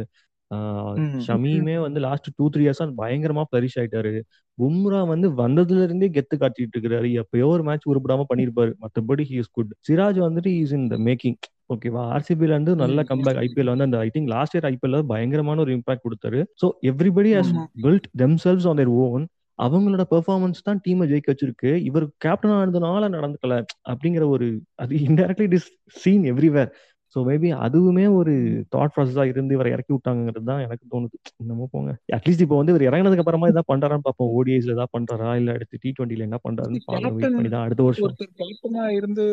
ஷமியுமே 1.26 1.76
வந்து 1.84 2.00
லாஸ்ட் 2.00 2.28
டூ 2.38 2.46
த்ரீ 2.54 2.64
இயர்ஸா 2.66 2.86
பயங்கரமா 3.02 3.44
ஃபிளரிஷ் 3.50 3.78
ஆயிட்டாரு. 3.82 4.14
பும்ரா 4.58 5.02
வந்து 5.12 5.28
வந்ததுல 5.42 5.84
இருந்தே 5.88 6.08
கெத்து 6.16 6.36
காட்டிட்டு 6.38 6.76
இருக்கிறாரு. 6.76 7.10
எப்பயோ 7.22 7.48
ஒரு 7.56 7.64
மேட்ச் 7.64 7.90
உருப்படாம 7.92 8.26
பண்ணிருப்பாரு. 8.32 8.72
மத்தபடி 8.84 9.26
ஹி 9.32 9.38
இஸ் 9.44 9.54
குட் 9.58 9.74
சிராஜ் 9.88 10.20
வந்துட்டு 10.28 10.52
இஸ் 10.64 10.76
இன் 10.80 10.88
த 10.94 10.98
மேக்கிங் 11.10 11.38
ஓகேவா 11.70 12.04
ஆர்சிபில 12.14 12.54
இருந்து 12.56 12.74
நல்ல 12.84 13.00
கம்பேக். 13.10 13.40
ஐபிஎல் 13.44 13.72
வந்து 13.74 13.88
அந்த 13.88 13.98
I 14.06 14.10
think 14.16 14.30
last 14.36 14.56
year 14.56 14.68
IPL 14.72 15.04
பயங்கரமான 15.12 15.62
ஒரு 15.62 15.74
இம்பாக்ட் 15.78 16.06
கொடுத்தாரு. 16.06 16.40
So 16.62 16.68
everybody 16.92 17.32
has. 17.38 17.52
Built 17.84 18.08
themselves 18.24 18.68
on 18.72 18.80
their 18.82 18.94
own 19.04 19.26
அவங்களோட 19.60 20.04
பெர்ஃபார்மன்ஸ் 20.12 20.66
தான் 20.68 20.80
டீமை 20.86 21.06
ஜெயிக்க 21.12 21.30
வச்சிருக்கு. 21.32 21.72
இவர் 21.90 22.06
கேப்டன் 22.26 22.56
ஆனதுனால 22.58 23.10
நடந்துக்கல. 23.16 23.56
அப்படிங்கிற 23.92 24.26
ஒரு 24.36 24.48
அது 24.84 24.94
indirectly 25.08 25.48
it 25.50 25.58
is 25.60 25.70
seen 25.96 26.26
everywhere 26.34 26.72
so 27.16 27.20
maybe 27.26 27.50
அதுவுமே 27.66 28.04
ஒரு 28.16 28.34
தாட் 28.74 28.94
ப்ராசஸா 28.96 29.24
இருந்து 29.30 29.56
இவரை 29.56 29.70
இறக்கி 29.76 29.92
விட்டாங்கிறது 29.94 30.46
தான் 30.50 30.64
எனக்கு 30.66 30.86
தோணுது. 30.92 31.16
என்னமோ 31.42 31.66
போங்க. 31.72 31.92
அட்லீஸ்ட் 32.18 32.44
இப்போ 32.46 32.58
வந்து 32.60 32.74
இவர் 32.74 32.88
இறங்கினதுக்கு 32.88 33.24
அப்புறமா 33.24 33.50
ஏதாவது 33.52 33.70
பண்றாரான்னு 33.72 34.06
பார்ப்போம். 34.08 34.32
ஓடிஐஸ்ல 34.38 34.76
ஏதாவது 34.76 34.94
பண்றாரா? 34.96 35.30
இல்ல 35.40 35.56
அடுத்து 35.58 35.82
டி 35.84 35.92
டுவெண்ட்டில 35.92 36.28
என்ன 36.28 36.40
பண்றாருன்னு 36.46 36.82
வெயிட் 36.88 37.06
கேப்டன் 37.06 37.38
பண்ணி 37.38 37.52
தான் 37.56 37.66
அடுத்த 37.66 37.88
வருஷம். 37.88 38.16
கேப்டனா 38.42 38.84
இருந்து 39.00 39.26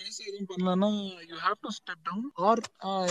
பேச 0.00 0.16
எதுவும் 0.28 0.48
பண்ணலன்னா 0.50 0.90
you 1.30 1.38
have 1.44 1.60
to 1.60 1.72
step 1.78 2.02
down 2.08 2.26
or 2.46 2.62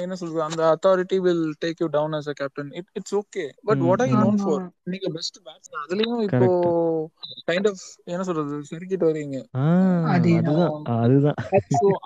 என்ன 0.04 0.18
சொல்றது? 0.20 0.42
அந்த 0.48 0.62
authority 0.74 1.20
will 1.26 1.46
take 1.64 1.82
you 1.84 1.90
down 1.96 2.18
as 2.20 2.30
a 2.30 2.38
captain 2.40 2.72
it 2.80 2.92
it's 2.96 3.16
okay 3.20 3.46
but 3.70 3.84
what 3.88 4.04
are 4.04 4.12
you. 4.12 4.20
Known 4.20 4.42
for 4.44 4.64
நீங்க 4.94 5.10
பெஸ்ட் 5.16 5.40
பேட்ஸ்மேன் 5.48 5.84
அதுலயும் 5.86 6.22
இப்போ 6.28 6.50
கைண்ட் 7.48 7.68
ஆஃப் 7.70 7.84
என்ன 8.08 8.24
சொல்றது? 8.28 8.56
சறுக்கிட்டு 8.70 9.06
வரீங்க. 9.10 9.38
அதேதான். 10.12 10.74
அதுதான். 10.98 11.40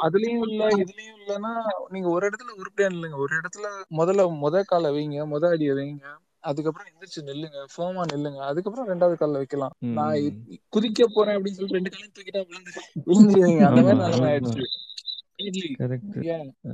அதுலயும் 0.06 0.44
இல்ல 0.48 0.64
இதுலயும் 0.82 1.20
இல்லன்னா 1.20 1.52
நீங்க 1.94 2.03
ஒரு 2.10 2.30
இடத்துல 2.30 2.54
உருப்படியா 2.58 2.90
இல்லைங்க 2.90 3.18
ஒரு 3.18 3.34
இடத்துல 3.36 3.68
முதல்ல 4.00 4.26
முத 4.44 4.62
கால 4.64 4.92
வைங்க 4.92 5.26
முத 5.34 5.50
அடிய 5.50 5.74
வைங்க. 5.74 6.06
அதுக்கப்புறம் 6.40 6.88
எந்திரிச்சு 6.90 7.22
நில்லுங்க 7.28 7.60
ஃபோமா 7.74 8.04
நில்லுங்க. 8.14 8.40
அதுக்கப்புறம் 8.42 8.88
ரெண்டாவது 8.90 9.16
கால்ல 9.20 9.32
வைக்கலாம். 9.32 9.76
நான் 9.98 10.40
குதிக்க 10.76 11.06
போறேன் 11.14 11.36
அப்படின்னு 11.38 11.60
சொல்லிட்டு 11.60 11.78
ரெண்டு 11.78 11.92
காலையும் 11.94 12.16
தூக்கிட்டா 12.18 12.42
விழுந்து 12.50 12.72
விழுந்துருவீங்க. 13.08 13.64
அந்த 13.70 13.82
மாதிரி 13.82 14.00
நிலைமை. 14.04 14.28
ஆயிடுச்சு. 14.32 14.66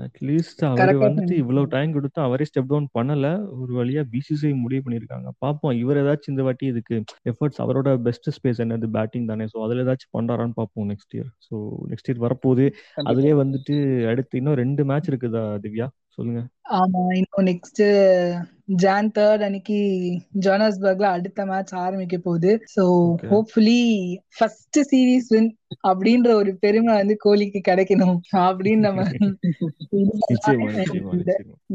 அட்லீஸ்ட் 0.06 0.64
அவர் 0.66 0.92
வந்துட்டு 1.04 1.34
இவ்வளவு 1.42 1.68
டைம் 1.68 1.92
கொடுத்து 1.94 2.20
அவரே 2.22 2.46
ஸ்டெப் 2.50 2.70
டவுன் 2.70 2.88
பண்ணல. 2.98 3.28
ஒரு 3.60 3.72
வழியா 3.74 4.02
பிசிசிஐ 4.14 4.54
முடிவு 4.56 4.84
பண்ணிருக்காங்க. 4.86 5.30
பாப்போம். 5.46 5.74
இவர் 5.76 6.00
ஏதாச்சும் 6.04 6.34
இந்த 6.34 6.44
வாட்டி 6.44 6.66
இதுக்கு 6.66 6.98
எஃபர்ட்ஸ் 7.26 7.62
அவரோட 7.62 7.92
பெஸ்ட் 8.02 8.30
ஸ்பேஸ் 8.38 8.62
என்னது? 8.66 8.90
பேட்டிங் 8.90 9.30
தானே. 9.32 9.48
ஸோ 9.54 9.64
அதுல 9.66 9.86
ஏதாச்சும் 9.86 10.16
பண்றாரான்னு 10.18 10.58
பார்ப்போம் 10.58 10.90
next 10.92 11.16
year 11.18 11.32
so 11.48 11.56
next 11.92 12.12
year 12.12 12.24
வரப்போகுது. 12.26 12.68
அதுலயே 13.06 13.36
வந்துட்டு 13.44 13.76
அடுத்து 14.08 14.40
இன்னும் 14.42 14.60
ரெண்டு 14.64 14.84
மேட்ச் 14.86 15.12
இருக்குதா 15.12 15.44
திவ்யா? 15.66 15.88
சொல்லுங்க. 16.18 16.42
ஆமா. 16.80 17.04
இன்னும் 17.20 17.48
நெக்ஸ்ட் 17.52 17.84
ஜான் 18.76 19.12
தேர்ட் 19.20 19.40
அன்னைக்கு 19.40 20.12
ஜோனஸ்பர்க்ல 20.40 21.04
அடுத்த 21.04 21.46
மேட்ச் 21.46 21.74
ஆரம்பிக்க 21.74 22.18
போகுது. 22.18 22.66
So. 22.82 23.16
Hopefully 23.22 24.16
first 24.38 24.80
series 24.80 25.24
win 25.28 25.58
அப்படின்ற 25.88 26.34
ஒரு 26.34 26.56
பெருமை 26.56 26.96
வந்து 26.96 27.18
கோலிக்கு 27.26 27.62
கிடைக்கணும் 27.70 28.20
அப்படின்னு 28.38 28.78
நம்ம 28.78 29.04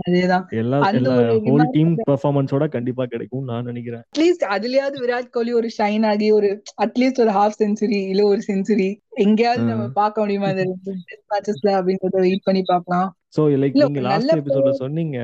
அதேதான். 0.09 0.45
ஹோல் 1.45 1.71
டீம் 1.71 1.97
பெர்ஃபார்மன்ஸோட 2.11 2.69
கண்டிப்பா 2.69 3.05
கிடைக்கும் 3.05 3.45
நான் 3.45 3.65
நினைக்கிறேன். 3.65 4.03
அட்லீஸ்ட் 4.19 4.45
அதுலயாவது 4.45 5.05
விராட் 5.05 5.31
கோலி 5.31 5.53
ஒரு 5.53 5.71
ஷைன் 5.79 6.07
ஆகி 6.07 6.31
ஒரு 6.31 6.63
அட்லீஸ்ட் 6.85 7.21
ஒரு 7.21 7.31
ஹாஃப் 7.31 7.51
செஞ்சுரி 7.59 8.09
இல்ல 8.09 8.27
ஒரு 8.27 8.43
செஞ்சுரி 8.47 8.99
எங்கேயாவது. 9.25 9.65
நம்ம 9.71 9.85
பார்க்க 9.99 10.23
முடியுமா? 10.23 10.49
டெஸ்ட் 10.59 10.89
மேட்சஸ்ல 11.33 11.71
அப்படின்றத 11.79 12.17
வெயிட் 12.25 12.47
பண்ணி 12.47 12.63
பார்க்கலாம். 12.71 13.11
சோ 13.37 13.43
லைக் 13.61 13.77
நீங்க 13.79 14.03
லாஸ்ட் 14.07 14.33
எபிசோட்ல 14.41 14.73
சொன்னீங்க 14.81 15.19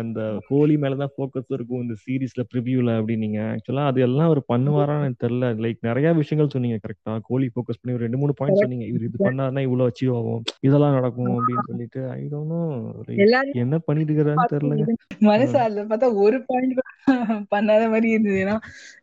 அந்த 0.00 0.20
கோலி 0.50 0.74
மேலதான் 0.82 1.12
ஃபோக்கஸ் 1.14 1.50
இருக்கும் 1.56 1.82
இந்த 1.84 1.94
சீரீஸ்ல 2.04 2.42
ப்ரிவியூல 2.52 2.90
அப்படின்னீங்க. 3.00 3.38
ஆக்சுவலா 3.54 3.84
அது 3.90 4.00
எல்லாம் 4.06 4.28
அவர் 4.28 4.40
பண்ணுவாரான்னு 4.52 5.18
தெரியல. 5.24 5.50
லைக் 5.64 5.80
நிறைய 5.88 6.12
விஷயங்கள் 6.20 6.52
சொன்னீங்க 6.54 6.78
கரெக்டா 6.84 7.14
கோலி 7.28 7.48
ஃபோக்கஸ் 7.52 7.80
பண்ணி 7.80 7.96
ஒரு 7.96 8.04
ரெண்டு 8.06 8.20
மூணு 8.22 8.34
பாயிண்ட் 8.38 8.62
சொன்னீங்க. 8.62 8.86
இவர் 8.90 9.04
இது 9.08 9.18
பண்ணாருன்னா 9.26 9.64
இவ்வளவு 9.66 9.90
அச்சீவ் 9.90 10.14
ஆகும். 10.20 10.42
இதெல்லாம் 10.68 10.96
நடக்கும் 10.98 11.34
அப்படின்னு 11.36 11.66
சொல்லிட்டு 11.70 12.02
ஐ 12.18 12.22
டோன்ட் 12.32 12.54
நோ 12.54 12.62
என்ன 13.64 13.82
பண்ணிட்டு 13.88 14.10
இருக்கிறான்னு 14.12 14.52
தெரியலங்க. 14.54 14.96
மனசு 15.30 15.58
அதுல 15.66 15.84
பார்த்தா 15.92 16.10
ஒரு 16.24 16.40
பாயிண்ட் 16.50 16.82
பண்ணாத 17.54 17.84
மாதிரி 17.94 18.08
இருந்தது. 18.14 18.40
ஏன்னா 18.46 18.56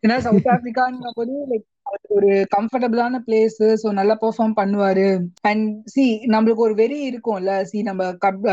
ஏன்னா 0.05 0.17
சவுத் 0.27 0.51
ஆப்பிரிக்கான்னு 0.55 1.15
போது 1.21 1.35
லைக் 1.53 1.67
ஒரு 2.15 2.29
கம்ஃபர்டபுளான 2.53 3.19
பிளேஸ் 3.25 3.57
சோ 3.81 3.87
நல்லா 3.97 4.15
பெர்ஃபார்ம் 4.21 4.55
பண்ணுவாரு. 4.59 5.05
அண்ட் 5.49 5.65
சி 5.93 6.03
நம்மளுக்கு 6.33 6.63
ஒரு 6.67 6.75
வெறி 6.81 6.97
இருக்கும்ல 7.09 7.51
சி 7.69 7.77
நம்ம 7.81 8.07
கப் 8.23 8.45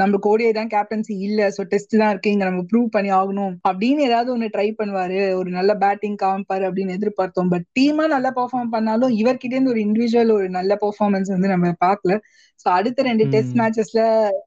நம்மளுக்கு 0.00 0.30
ஓடியே 0.32 0.50
தான் 0.58 0.72
கேப்டன்சி 0.74 1.14
இல்ல 1.26 1.48
சோ 1.56 1.64
டெஸ்ட் 1.72 1.94
தான் 2.02 2.12
இருக்கு 2.12 2.32
இங்க 2.34 2.44
நம்ம 2.50 2.64
ப்ரூவ் 2.70 2.88
பண்ணி 2.96 3.10
ஆகணும் 3.20 3.54
அப்படின்னு 3.70 4.06
ஏதாவது 4.08 4.32
ஒண்ணு 4.34 4.48
ட்ரை 4.56 4.68
பண்ணுவாரு. 4.80 5.20
ஒரு 5.40 5.50
நல்ல 5.58 5.74
பேட்டிங் 5.84 6.18
காமிப்பாரு 6.24 6.66
அப்படின்னு 6.68 6.96
எதிர்பார்த்தோம் 6.98 7.52
பட் 7.54 7.66
டீமா 7.78 8.06
நல்லா 8.14 8.32
பெர்ஃபார்ம் 8.40 8.74
பண்ணாலும் 8.76 9.14
இவர்கிட்ட 9.22 9.56
இருந்து 9.56 9.74
ஒரு 9.74 9.82
இண்டிவிஜுவல் 9.86 10.34
ஒரு 10.38 10.48
நல்ல 10.58 10.72
பெர்ஃபார்மன்ஸ் 10.84 11.34
வந்து 11.36 11.52
நம்ம 11.54 11.72
பார்க்கல. 11.86 12.14
சோ 12.62 12.68
அடுத்த 12.70 13.02
ரெண்டு 13.02 13.24
டெஸ்ட். 13.26 13.54
மேட்சஸ்ல 13.60 14.02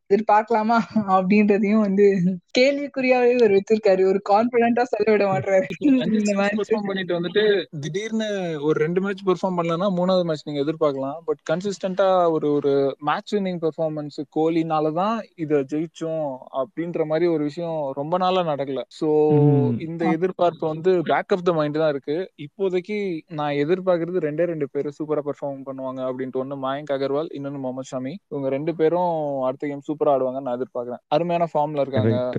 எதிர்பார்க்கலாமா 0.06 0.78
அப்படின்றதையும் 1.10 1.86
வந்து 1.86 2.06
கேள்விக்குறியாவே 2.56 3.34
ஒரு 3.38 3.54
வச்சிருக்காரு. 3.56 4.02
ஒரு 4.04 4.20
கான்பிடண்டா 4.30 4.84
சொல்ல 4.86 5.08
விட 5.08 5.26
மாட்டாரு 5.28 5.68
இந்த 6.12 6.34
மேட்ச் 6.40 6.60
பெர்ஃபார்ம் 6.60 6.88
பண்ணிட்டு 6.88 7.18
வந்துட்டு 7.18 7.44
திடீர்னு 7.84 8.30
ஒரு 8.68 8.78
ரெண்டு 8.80 9.02
மேட்ச் 9.02 9.24
பெர்ஃபார்ம் 9.28 9.58
பண்ணலன்னா 9.58 9.90
மூணாவது 9.98 10.26
மேட்ச் 10.26 10.46
நீங்க 10.46 10.62
எதிர்பார்க்கலாம். 10.66 11.20
பட் 11.28 11.42
கன்சிஸ்டன்டா 11.50 12.08
ஒரு 12.36 12.48
ஒரு 12.54 12.74
மேட்ச் 13.02 13.34
வின்னிங் 13.36 13.62
பெர்ஃபார்மன்ஸ் 13.64 14.18
கோலினாலதான் 14.38 15.16
இத 15.36 15.62
ஜெயிச்சோம் 15.72 16.26
அப்படின்ற 16.60 17.06
மாதிரி 17.06 17.28
ஒரு 17.28 17.44
விஷயம் 17.44 17.66
ரொம்ப 18.00 18.16
நாளா 18.18 18.44
நடக்கல. 18.52 18.82
சோ. 19.00 19.10
இந்த 19.88 20.04
எதிர்பார்ப்பு 20.16 20.66
வந்து 20.68 20.92
பேக் 21.12 21.34
ஆஃப் 21.34 21.46
த 21.46 21.54
மைண்ட் 21.54 21.78
தான் 21.78 21.94
இருக்கு. 21.94 22.18
இப்போதைக்கு 22.46 22.98
நான் 23.32 23.60
எதிர்பார்க்கறது 23.64 24.26
ரெண்டே 24.28 24.46
ரெண்டு 24.46 24.68
பேரும் 24.68 24.98
சூப்பரா 24.98 25.24
பெர்ஃபார்ம் 25.28 25.68
பண்ணுவாங்க 25.68 26.02
அப்படின்ட்டு 26.10 26.42
ஒன்னு 26.44 26.58
மயங்க் 26.64 26.94
அகர்வால் 26.96 27.32
இன்னொன்னு 27.38 27.60
முகமது 27.60 27.92
ஷமி 27.92 28.07
இவங்க 28.30 28.50
ரெண்டு 28.50 28.76
பேரும் 28.76 29.42
அடுத்த 29.42 29.68
கேம் 29.68 29.82
சூப்பரா 29.88 30.10
ஆடுவாங்கன்னு 30.10 30.42
நான் 30.42 30.60
எதிர்பார்க்கறேன். 30.60 31.04
அருமையான 31.08 31.48
ஃபார்ம்ல 31.54 31.80
இருக்காங்க. 31.80 32.30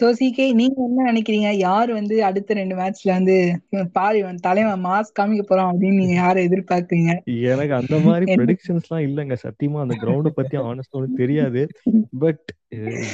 சோ 0.00 0.12
சிகே 0.20 0.52
நீங்க 0.52 0.82
என்ன 0.82 1.12
நினைக்கிறீங்க? 1.12 1.56
யார் 1.56 1.92
வந்து 1.92 2.24
அடுத்த 2.24 2.54
ரெண்டு 2.54 2.74
மேட்ச்ல 2.74 3.08
வந்து 3.08 3.60
பாரு 3.92 4.18
இவன் 4.18 4.34
தலைவன் 4.34 4.84
மாஸ் 4.84 5.12
காமிக்க 5.20 5.42
போறான் 5.42 5.74
அப்படின்னு 5.74 5.96
நீங்க 5.96 6.14
யாரை 6.14 6.46
எதிர்பார்க்கறீங்க? 6.46 7.24
எனக்கு 7.24 7.74
அந்த 7.74 7.98
மாதிரி 7.98 8.34
ப்ரெடிக்ஷன்ஸ்லாம் 8.34 9.04
இல்லைங்க. 9.08 9.36
சத்தியமா 9.42 9.80
அந்த 9.80 9.96
கிரவுண்டை 10.00 10.28
பத்தி 10.28 10.58
ஆனஸ்ட் 10.58 11.14
தெரியாது. 11.16 11.68
பட் 12.18 12.52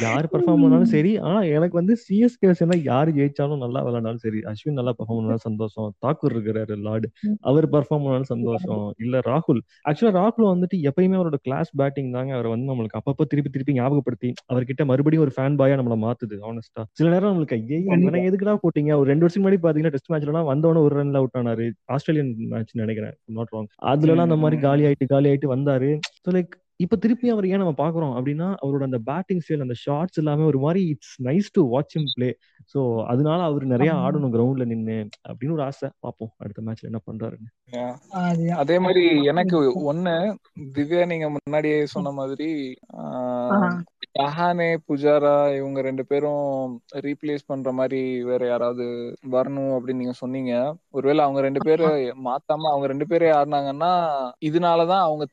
யார் 0.02 0.28
பெர்ஃபார்ம் 0.32 0.62
பண்ணாலும் 0.62 0.90
சரி. 0.92 1.12
ஆனா 1.26 1.40
எனக்கு 1.56 1.76
வந்து 1.78 1.94
சிஎஸ்கே 2.04 2.48
வச்சுனா 2.50 2.76
யார் 2.88 3.10
ஜெயிச்சாலும் 3.16 3.62
நல்லா 3.64 3.80
விளையாண்டாலும் 3.86 4.22
சரி 4.24 4.40
அஸ்வின் 4.50 4.78
நல்லா 4.80 4.92
பெர்ஃபார்ம் 4.98 5.18
பண்ணாலும் 5.20 5.44
சந்தோஷம். 5.46 5.88
தாக்கூர் 6.04 6.34
இருக்கிறாரு 6.36 6.76
லார்டு. 6.86 7.08
அவர் 7.50 7.66
பெர்ஃபார்ம் 7.74 8.04
பண்ணாலும் 8.04 8.30
சந்தோஷம். 8.32 8.84
இல்ல 9.04 9.20
ராகுல். 9.30 9.60
ஆக்சுவலா 9.88 10.14
ராகுல் 10.20 10.50
வந்துட்டு 10.52 10.78
எப்பயுமே 10.90 11.18
அவரோட 11.20 11.40
கிளாஸ் 11.46 11.72
பேட்டிங் 11.82 12.10
தாங்க 12.16 12.34
அவர் 12.38 12.50
வந்து 12.54 12.68
நம்மளுக்கு 12.70 12.98
அப்பப்போ 13.00 13.26
திருப்பி 13.32 13.52
திருப்பி 13.56 13.76
ஞாபகப்படுத்தி 13.78 14.30
அவர்கிட்ட 14.52 14.84
மறுபடியும் 14.90 15.26
ஒரு 15.26 15.34
ஃபேன் 15.36 15.58
பாயா 15.60 15.78
நம்மள 15.80 15.98
மாத்துது 16.06 16.38
ஆனஸ்டா 16.50 16.84
சில 17.00 17.10
நேரம் 17.14 17.30
நம்மளுக்கு 17.32 17.58
ஐயே 17.60 17.80
எதுக்குடா 18.28 18.56
போட்டீங்க? 18.64 18.92
ஒரு 19.00 19.08
ரெண்டு 19.12 19.26
வருஷம் 19.26 19.42
முன்னாடி 19.42 19.60
பாத்தீங்கன்னா 19.62 19.94
டெஸ்ட் 19.96 20.12
மேட்ச்லாம் 20.12 20.50
வந்தவன 20.52 20.82
ஒரு 20.86 20.94
ரன்ல 21.00 21.20
அவுட் 21.20 21.38
ஆனாரு. 21.40 21.66
ஆஸ்திரேலியன் 21.94 22.32
மேட்ச் 22.52 22.74
நினைக்கிறேன். 22.82 23.14
நாட் 23.38 23.54
ராங் 23.54 23.68
அதுல 23.92 24.12
எல்லாம் 24.12 24.28
அந்த 24.28 24.40
மாதிரி 24.44 24.58
காலி 24.66 24.84
ஆயிட்டு 24.88 25.12
காலி 25.14 25.28
ஆயிட்டு 25.30 25.54
வந்தாரு. 25.54 25.90
ஸோ 26.24 26.34
லைக் 26.36 26.52
இப்ப 26.80 26.96
திருப்பி 26.96 27.28
அவர் 27.28 27.46
ஏன் 27.46 27.62
நம்ம 27.62 27.74
பாக்குறோம் 27.78 28.12
அப்படின்னா 28.18 28.46
அவரோட 28.62 28.82
அந்த 28.82 28.98
பேட்டிங் 29.08 29.40
ஸ்டைல் 29.40 29.64
அந்த 29.64 29.76
ஷார்ட்ஸ் 29.76 30.18
எல்லாமே 30.18 30.44
ஒரு 30.44 30.58
மாதிரி 30.58 30.82
it's 30.88 31.14
nice 31.22 31.48
to 31.52 31.62
watch 31.68 31.96
him 31.96 32.06
play 32.14 32.30
so 32.74 32.80
அதனால 33.04 33.40
அவர் 33.42 33.64
நிறைய 33.64 33.92
ஆடணும் 34.04 34.34
கிரவுண்ட்ல 34.34 34.64
நின்னு 34.64 34.96
அப்படின்னு 35.28 35.52
ஒரு 35.52 35.62
ஆசை. 35.62 35.88
பார்ப்போம். 35.98 36.32
அடுத்த 36.36 36.62
மேட்ச்ல 36.62 36.90
என்ன 36.90 37.00
பண்றாருன்னு. 37.08 37.50
அதே 38.62 38.78
மாதிரி 38.78 39.02
எனக்கு 39.24 39.58
ஒண்ணு 39.92 40.14
திவ்யா 40.76 41.02
நீங்க 41.06 41.28
முன்னாடியே 41.28 41.78
சொன்ன 41.86 42.10
மாதிரி 42.10 42.48
ரஹானே 44.20 44.68
புஜாரா 44.88 45.34
இவங்க 45.56 45.80
ரெண்டு 45.80 46.04
பேரும் 46.06 46.46
ரீப்ளேஸ் 47.06 47.44
பண்ற 47.46 47.72
மாதிரி 47.72 48.00
வேற 48.24 48.42
யாராவது 48.46 48.86
வரணும் 49.30 49.72
அப்படின்னு 49.74 50.02
நீங்க 50.02 50.16
சொன்னீங்க. 50.22 50.52
ஒருவேளை 50.90 51.20
அவங்க 51.24 51.40
ரெண்டு 51.40 51.60
பேரும் 51.64 51.94
மாத்தாம 52.26 52.68
அவங்க 52.72 52.86
ரெண்டு 52.86 53.06
பேரே 53.10 53.28
ஆடினாங்கன்னா 53.32 53.92
இதனாலதான் 54.46 55.04
அவங்க 55.06 55.26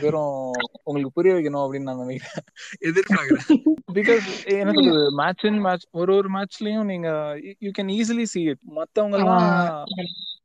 பேரும் 0.00 0.36
உங்களுக்கு 0.82 1.12
புரிய 1.12 1.34
வைக்கணும் 1.34 1.64
அப்படின்னு 1.64 1.88
நான் 1.90 2.02
நினைக்கிறேன். 2.04 2.44
எதிர்பார்க்கிறேன். 2.80 3.62
பிகாஸ் 3.92 4.28
என்ன 4.58 4.72
சொல்றது 4.72 5.12
மேட்ச் 5.14 5.44
இன் 5.44 5.60
மேட்ச் 5.60 5.86
ஒரு 5.92 6.14
ஒரு 6.14 6.30
மேட்ச்லயும் 6.32 6.84
நீங்க 6.84 7.08
you 7.60 7.70
can 7.78 7.92
easily 7.98 8.22
see 8.22 8.42
it 8.42 8.62
மத்தவங்க 8.72 9.18
எல்லாம் 9.18 9.48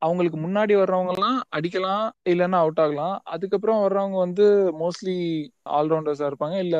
அவங்களுக்கு 0.01 0.38
முன்னாடி 0.38 0.73
வர்றவங்க 0.77 1.13
எல்லாம் 1.15 1.39
அடிக்கலாம் 1.57 2.03
இல்லைன்னா 2.31 2.59
அவுட் 2.63 2.81
ஆகலாம். 2.83 3.15
அதுக்கப்புறம் 3.33 3.81
வர்றவங்க 3.83 4.17
வந்து 4.17 4.45
மோஸ்ட்லி 4.81 5.17
ஆல்ரவுண்டர்ஸா 5.77 6.27
இருப்பாங்க 6.29 6.57
இல்ல 6.65 6.77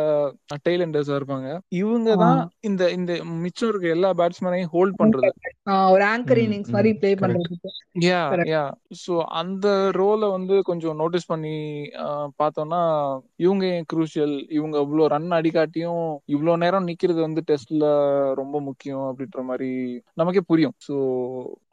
டெய்லண்டர்ஸா 0.68 1.16
இருப்பாங்க. 1.20 1.48
இவங்க 1.80 2.10
தான் 2.24 2.40
இந்த 2.70 2.84
இந்த 2.98 3.12
மிச்சம் 3.44 3.70
இருக்க 3.72 3.88
எல்லா 3.90 4.12
பேட்ஸ்மேனையும் 4.20 4.72
ஹோல்ட் 4.76 5.00
பண்றது. 5.02 5.32
ஒரு 5.94 6.04
ஆங்கர் 6.12 6.42
இன்னிங்ஸ் 6.44 6.74
மாதிரி 6.76 6.92
ப்ளே 7.02 7.12
பண்றதுக்கு 7.16 7.76
யா 8.06 8.22
யா 8.52 8.64
சோ 9.00 9.14
அந்த 9.40 9.68
ரோல 10.00 10.24
வந்து 10.36 10.56
கொஞ்சம் 10.70 11.00
நோட்டீஸ் 11.02 11.32
பண்ணி 11.32 11.56
பார்த்தோம்னா 12.42 12.82
இவங்க 13.44 13.64
ஏன் 13.74 13.88
குரூஷியல் 13.94 14.36
இவங்க 14.58 14.76
இவ்வளவு 14.86 15.12
ரன் 15.16 15.32
அடிக்காட்டியும் 15.40 16.04
இவ்வளவு 16.34 16.62
நேரம் 16.64 16.88
நிக்கிறது 16.90 17.20
வந்து 17.22 17.44
டெஸ்ட்ல 17.50 17.88
ரொம்ப 18.40 18.58
முக்கியம் 18.68 19.06
அப்படின்ற 19.10 19.42
மாதிரி 19.50 19.72
நமக்கே 20.18 20.44
புரியும். 20.50 20.76
சோ 20.88 20.96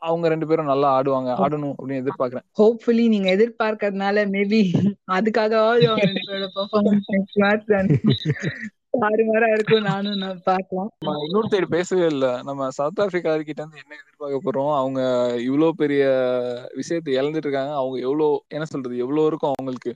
அவங்க 0.07 0.27
ரெண்டு 0.29 0.47
பேரும் 0.47 0.65
நல்லா 0.65 0.89
ஆடுவாங்க. 0.93 1.31
ஆடணும் 1.39 1.75
அப்படின்னு 1.75 2.03
எதிர்பார்க்கறேன். 2.03 2.47
ஹோப்ஃபுல்லி 2.59 3.07
நீங்க 3.09 3.29
எதிர்பார்க்கறதுனால 3.31 4.25
மேபி 4.31 4.61
அதுக்காகவாவது 5.13 5.85
அவங்க 5.87 6.07
ரெண்டு 6.11 6.25
பேரோட 6.27 6.49
பெர்ஃபார்மன்ஸ் 6.57 7.11
தாறுமாறா 8.97 9.49
இருக்கும். 9.55 9.87
நானும் 9.87 10.19
நான் 10.19 10.43
பாக்கலாம் 10.45 10.91
இன்னொரு 11.21 11.49
சைடு 11.53 11.67
பேசவே 11.69 12.07
இல்ல. 12.07 12.27
நம்ம 12.43 12.69
சவுத் 12.71 12.97
ஆப்பிரிக்கா 12.97 13.33
கிட்ட 13.41 13.61
இருந்து 13.63 13.83
என்ன 13.83 13.95
எதிர்பார்க்க 13.97 14.47
போறோம்? 14.47 14.73
அவங்க 14.77 15.01
இவ்வளவு 15.43 15.75
பெரிய 15.75 16.03
விஷயத்தை 16.75 17.15
இழந்துட்டு 17.17 17.47
இருக்காங்க. 17.47 17.75
அவங்க 17.75 17.99
எவ்வளவு 18.01 18.29
என்ன 18.49 18.67
சொல்றது? 18.67 18.97
எவ்வளவு 18.99 19.27
இருக்கும் 19.27 19.53
அவங்களுக்கு? 19.53 19.93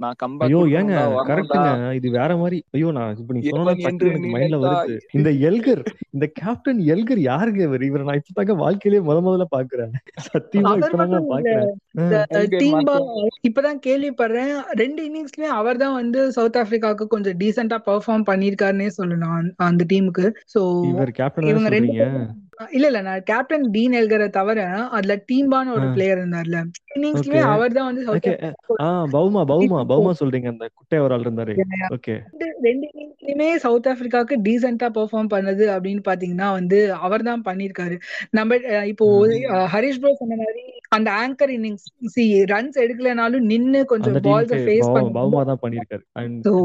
நான் 0.00 0.16
கம்பேக் 0.22 0.48
ஐயோ 0.48 0.60
ஏங்க? 0.78 0.94
கரெக்ட்டுங்க 1.28 1.68
இது 1.98 2.08
வேற 2.16 2.30
மாதிரி. 2.40 2.58
ஐயோ 2.74 2.88
நான் 2.96 3.18
இப்ப 3.20 3.34
நீ 3.34 3.40
சொன்னா 3.46 3.72
எனக்கு 3.82 4.32
மைண்ட்ல 4.34 4.58
வருது. 4.64 4.96
இந்த 5.18 5.30
எல்கர் 5.48 5.82
இந்த 6.14 6.26
கேப்டன் 6.40 6.80
எல்கர் 6.94 7.20
யாருங்க 7.28 7.60
இவர்? 7.68 7.84
இவரை 7.88 8.04
நான் 8.08 8.20
இப்பதாங்க 8.22 8.56
வாழ்க்கையிலேயே 8.62 9.02
முத 9.08 9.18
முதல்ல 9.26 9.46
பாக்குறேன் 9.56 9.92
சத்தியமா 10.28 10.72
இப்பதாங்க 10.80 11.20
பாக்குறேன் 11.32 11.72
இப்பதான் 13.48 13.80
கேள்விப்படுறேன். 13.86 14.52
ரெண்டு 14.82 15.02
இன்னிங்ஸ்லயும் 15.08 15.58
அவர் 15.60 15.82
தான் 15.84 15.98
வந்து 16.00 16.22
சவுத் 16.38 16.58
ஆப்பிரிக்காவுக்கு 16.60 17.06
கொஞ்சம் 17.14 17.38
டீசென்டா 17.42 17.78
பெர்ஃபார்ம் 17.88 18.28
பண்ணிருக்காருன்னே 18.30 18.90
சொல்லணும். 18.98 19.32
அந்த 19.70 19.84
டீமுக்கு 19.92 20.26
சோ 20.54 20.62
இவர் 20.92 21.16
கேப்டன் 21.20 21.50
இவங்க 21.52 21.70
ரெண்டு 21.76 21.94
இல்ல 22.76 22.86
இல்ல. 22.90 23.00
நான் 23.06 23.24
கேப்டன் 23.30 23.64
டீன் 23.74 23.94
எல்கரை 24.00 24.26
தவிர 24.36 24.60
அதுல 24.96 25.14
டீம்பான 25.30 25.72
ஒரு 25.76 25.86
பிளேயர் 25.96 26.20
இருந்தார்ல. 26.20 26.58
இன்னிங்ஸ்லயே 26.96 27.42
அவர் 27.54 27.76
தான் 27.78 27.88
வந்து 27.88 28.04
பவுமா 29.16 29.42
பவுமா 29.52 29.80
பவுமா 29.92 30.12
சொல்றீங்க. 30.20 30.48
அந்த 30.54 30.66
குட்டை 30.78 31.00
ஒரு 31.06 31.14
ஆள் 31.16 31.26
இருந்தாரு. 31.26 31.54
ஓகே 31.96 32.14
ரெண்டு 32.66 32.86
இன்னிங்ஸ்லயுமே 32.92 33.48
சவுத் 33.64 33.88
ஆப்பிரிக்காவுக்கு 33.90 34.36
டீசென்டா 34.46 34.88
பெர்ஃபார்ம் 34.98 35.32
பண்ணது 35.34 35.64
அப்படின்னு 35.74 36.02
பாத்தீங்கன்னா 36.08 36.48
வந்து 36.58 36.78
அவர் 37.06 37.28
தான் 37.30 37.46
பண்ணிருக்காரு. 37.48 37.96
நம்ம 38.38 38.58
இப்போ 38.92 39.06
ஹரிஷ் 39.74 40.00
ப்ரோ 40.02 40.12
சொன்ன 40.22 40.38
மாதிரி 40.42 40.64
அந்த 40.96 41.08
ஆங்கர் 41.22 41.52
இன்னிங்ஸ் 41.56 41.86
சி 42.14 42.24
ரன்ஸ் 42.52 42.78
எடுக்கலனாலும் 42.84 43.48
நின்னு 43.52 43.82
கொஞ்சம் 43.92 44.18
பால்ஸ் 44.28 44.54
ஃபேஸ் 44.66 44.92
பண்ணி 44.96 45.12
பவுமா 45.18 45.42
தான் 45.50 45.62
பண்ணிருக்காரு. 45.64 46.04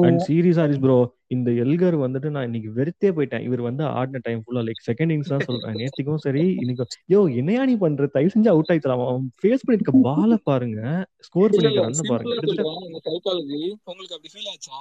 அண்ட் 0.07 0.21
சீரியஸ் 0.29 0.61
ஹரிஷ் 0.63 0.83
ப்ரோ 0.85 0.99
இந்த 1.31 1.49
எல்கர் 1.63 1.95
வந்துட்டு 2.01 2.29
நான் 2.33 2.47
இன்னைக்கு 2.47 2.69
வெறுத்தே 2.77 3.09
போயிட்டேன். 3.15 3.43
இவர் 3.47 3.61
வந்து 3.67 3.83
ஆடின 3.97 4.21
டைம் 4.25 4.41
ஃபுல்லா 4.43 4.61
லைக் 4.67 4.81
செகண்ட் 4.87 5.07
இன்னிங்ஸ் 5.07 5.31
தான் 5.33 5.45
சொல்றேன் 5.47 5.77
நேத்துக்கும் 5.81 6.21
சரி 6.25 6.43
இன்னைக்கு 6.61 6.85
யோ 7.13 7.19
என்னையா 7.39 7.61
நீ 7.69 7.75
பண்ற? 7.83 8.07
தயவு 8.15 8.33
செஞ்சு 8.33 8.49
அவுட் 8.53 8.71
ஆயிக்கலாம் 8.71 9.03
அவன் 9.05 9.27
ஃபேஸ் 9.41 9.63
பண்ணிருக்க 9.65 9.93
பால 10.07 10.37
பாருங்க. 10.49 10.79
ஸ்கோர் 11.27 11.53
பண்ணிருக்க 11.53 12.09
பாருங்க. 12.11 12.33
உங்களுக்கு 13.83 14.15
அப்படி 14.15 14.31
ஃபீல் 14.33 14.49
ஆச்சா? 14.53 14.77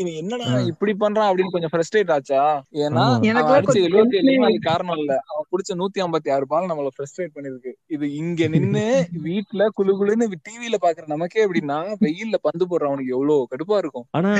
இவன் 0.00 0.16
என்னடா 0.22 0.48
இப்படி 0.72 0.94
பண்றான் 1.02 1.28
அப்படின்னு 1.30 1.54
கொஞ்சம் 1.54 1.72
ஃப்ரஸ்ட்ரேட் 1.74 2.12
ஆச்சா? 2.16 2.42
ஏன்னா 2.84 3.04
அடிச்ச 3.54 3.76
எழுபத்தி 3.86 4.18
ஏழு 4.22 4.34
அது 4.48 4.58
காரணம் 4.68 4.98
இல்ல. 4.98 5.12
அவன் 5.30 5.48
புடிச்ச 5.52 5.76
நூத்தி 5.80 6.04
ஐம்பத்தி 6.04 6.32
ஆறு 6.36 6.48
பால் 6.52 6.70
நம்மள 6.70 6.92
ஃப்ரஸ்ட்ரேட் 6.96 7.34
பண்ணிருக்கு 7.36 7.72
இது 7.94 8.06
இங்க 8.20 8.40
நின்னு 8.54 8.84
வீட்டுல 9.26 9.62
குழு 9.76 9.92
குழுன்னு 9.98 10.26
டிவில 10.46 10.76
பாக்குற 10.82 11.04
நமக்கே 11.12 11.44
எப்படின்னா 11.44 11.78
வெயில்ல 12.02 12.36
பந்து 12.44 12.64
போடுறவனுக்கு 12.70 13.14
எவ்வளவு 13.16 13.48
கடுப்பா 13.52 13.76
இருக்கும். 13.82 14.06
ஆனா 14.16 14.32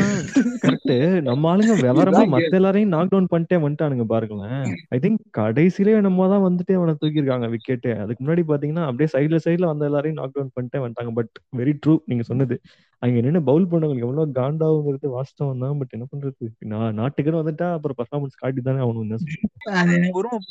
கரெக்ட் 0.65 0.95
நம்ம 1.29 1.43
ஆளுங்க 1.47 1.75
விவரமா 1.85 2.23
மத்த 2.35 2.53
எல்லாரையும் 2.53 2.93
நாக் 2.95 3.11
டவுன் 3.11 3.29
பண்ணிட்டே 3.33 3.57
வந்துட்டானுங்க 3.65 4.05
பாருங்களேன். 4.05 4.65
ஐ 4.91 4.99
திங்க் 4.99 5.21
கடைசியிலே 5.39 6.01
நம்ம 6.01 6.29
தான் 6.29 6.45
வந்துட்டு 6.47 6.75
அவனை 6.75 6.95
தூக்கிருக்காங்க 7.03 7.49
விக்கெட்டு 7.55 7.93
அதுக்கு 8.03 8.23
முன்னாடி 8.25 8.45
பாத்தீங்கன்னா 8.51 8.85
அப்படியே 8.89 9.11
சைட்ல 9.15 9.39
சைட்ல 9.47 9.71
வந்த 9.73 9.85
எல்லாரையும் 9.85 10.19
நாக் 10.21 10.35
டவுன் 10.35 10.55
பண்ணிட்டே 10.57 10.83
வந்துட்டாங்க. 10.85 11.13
பட் 11.13 11.33
வெரி 11.61 11.75
ட்ரூ 11.83 11.95
நீங்க 12.07 12.23
சொன்னது. 12.23 12.57
அங்க 13.03 13.15
என்னென்ன 13.21 13.41
பவுல் 13.49 13.69
பண்ணவங்களுக்கு 13.71 14.07
எவ்வளவு 14.09 14.37
காண்டாவுங்கிறது 14.41 15.15
வாஸ்தவம் 15.17 15.63
தான். 15.65 15.79
பட் 15.81 15.95
என்ன 15.97 16.07
பண்றது? 16.13 16.47
நான் 16.73 16.99
நாட்டுக்குன்னு 17.01 17.43
வந்துட்டா 17.43 17.69
அப்புறம் 17.77 17.99
பர்ஃபார்மன்ஸ் 18.01 18.41
காட்டி 18.43 18.63
தானே 18.69 18.85
ஆகணும் 18.87 20.47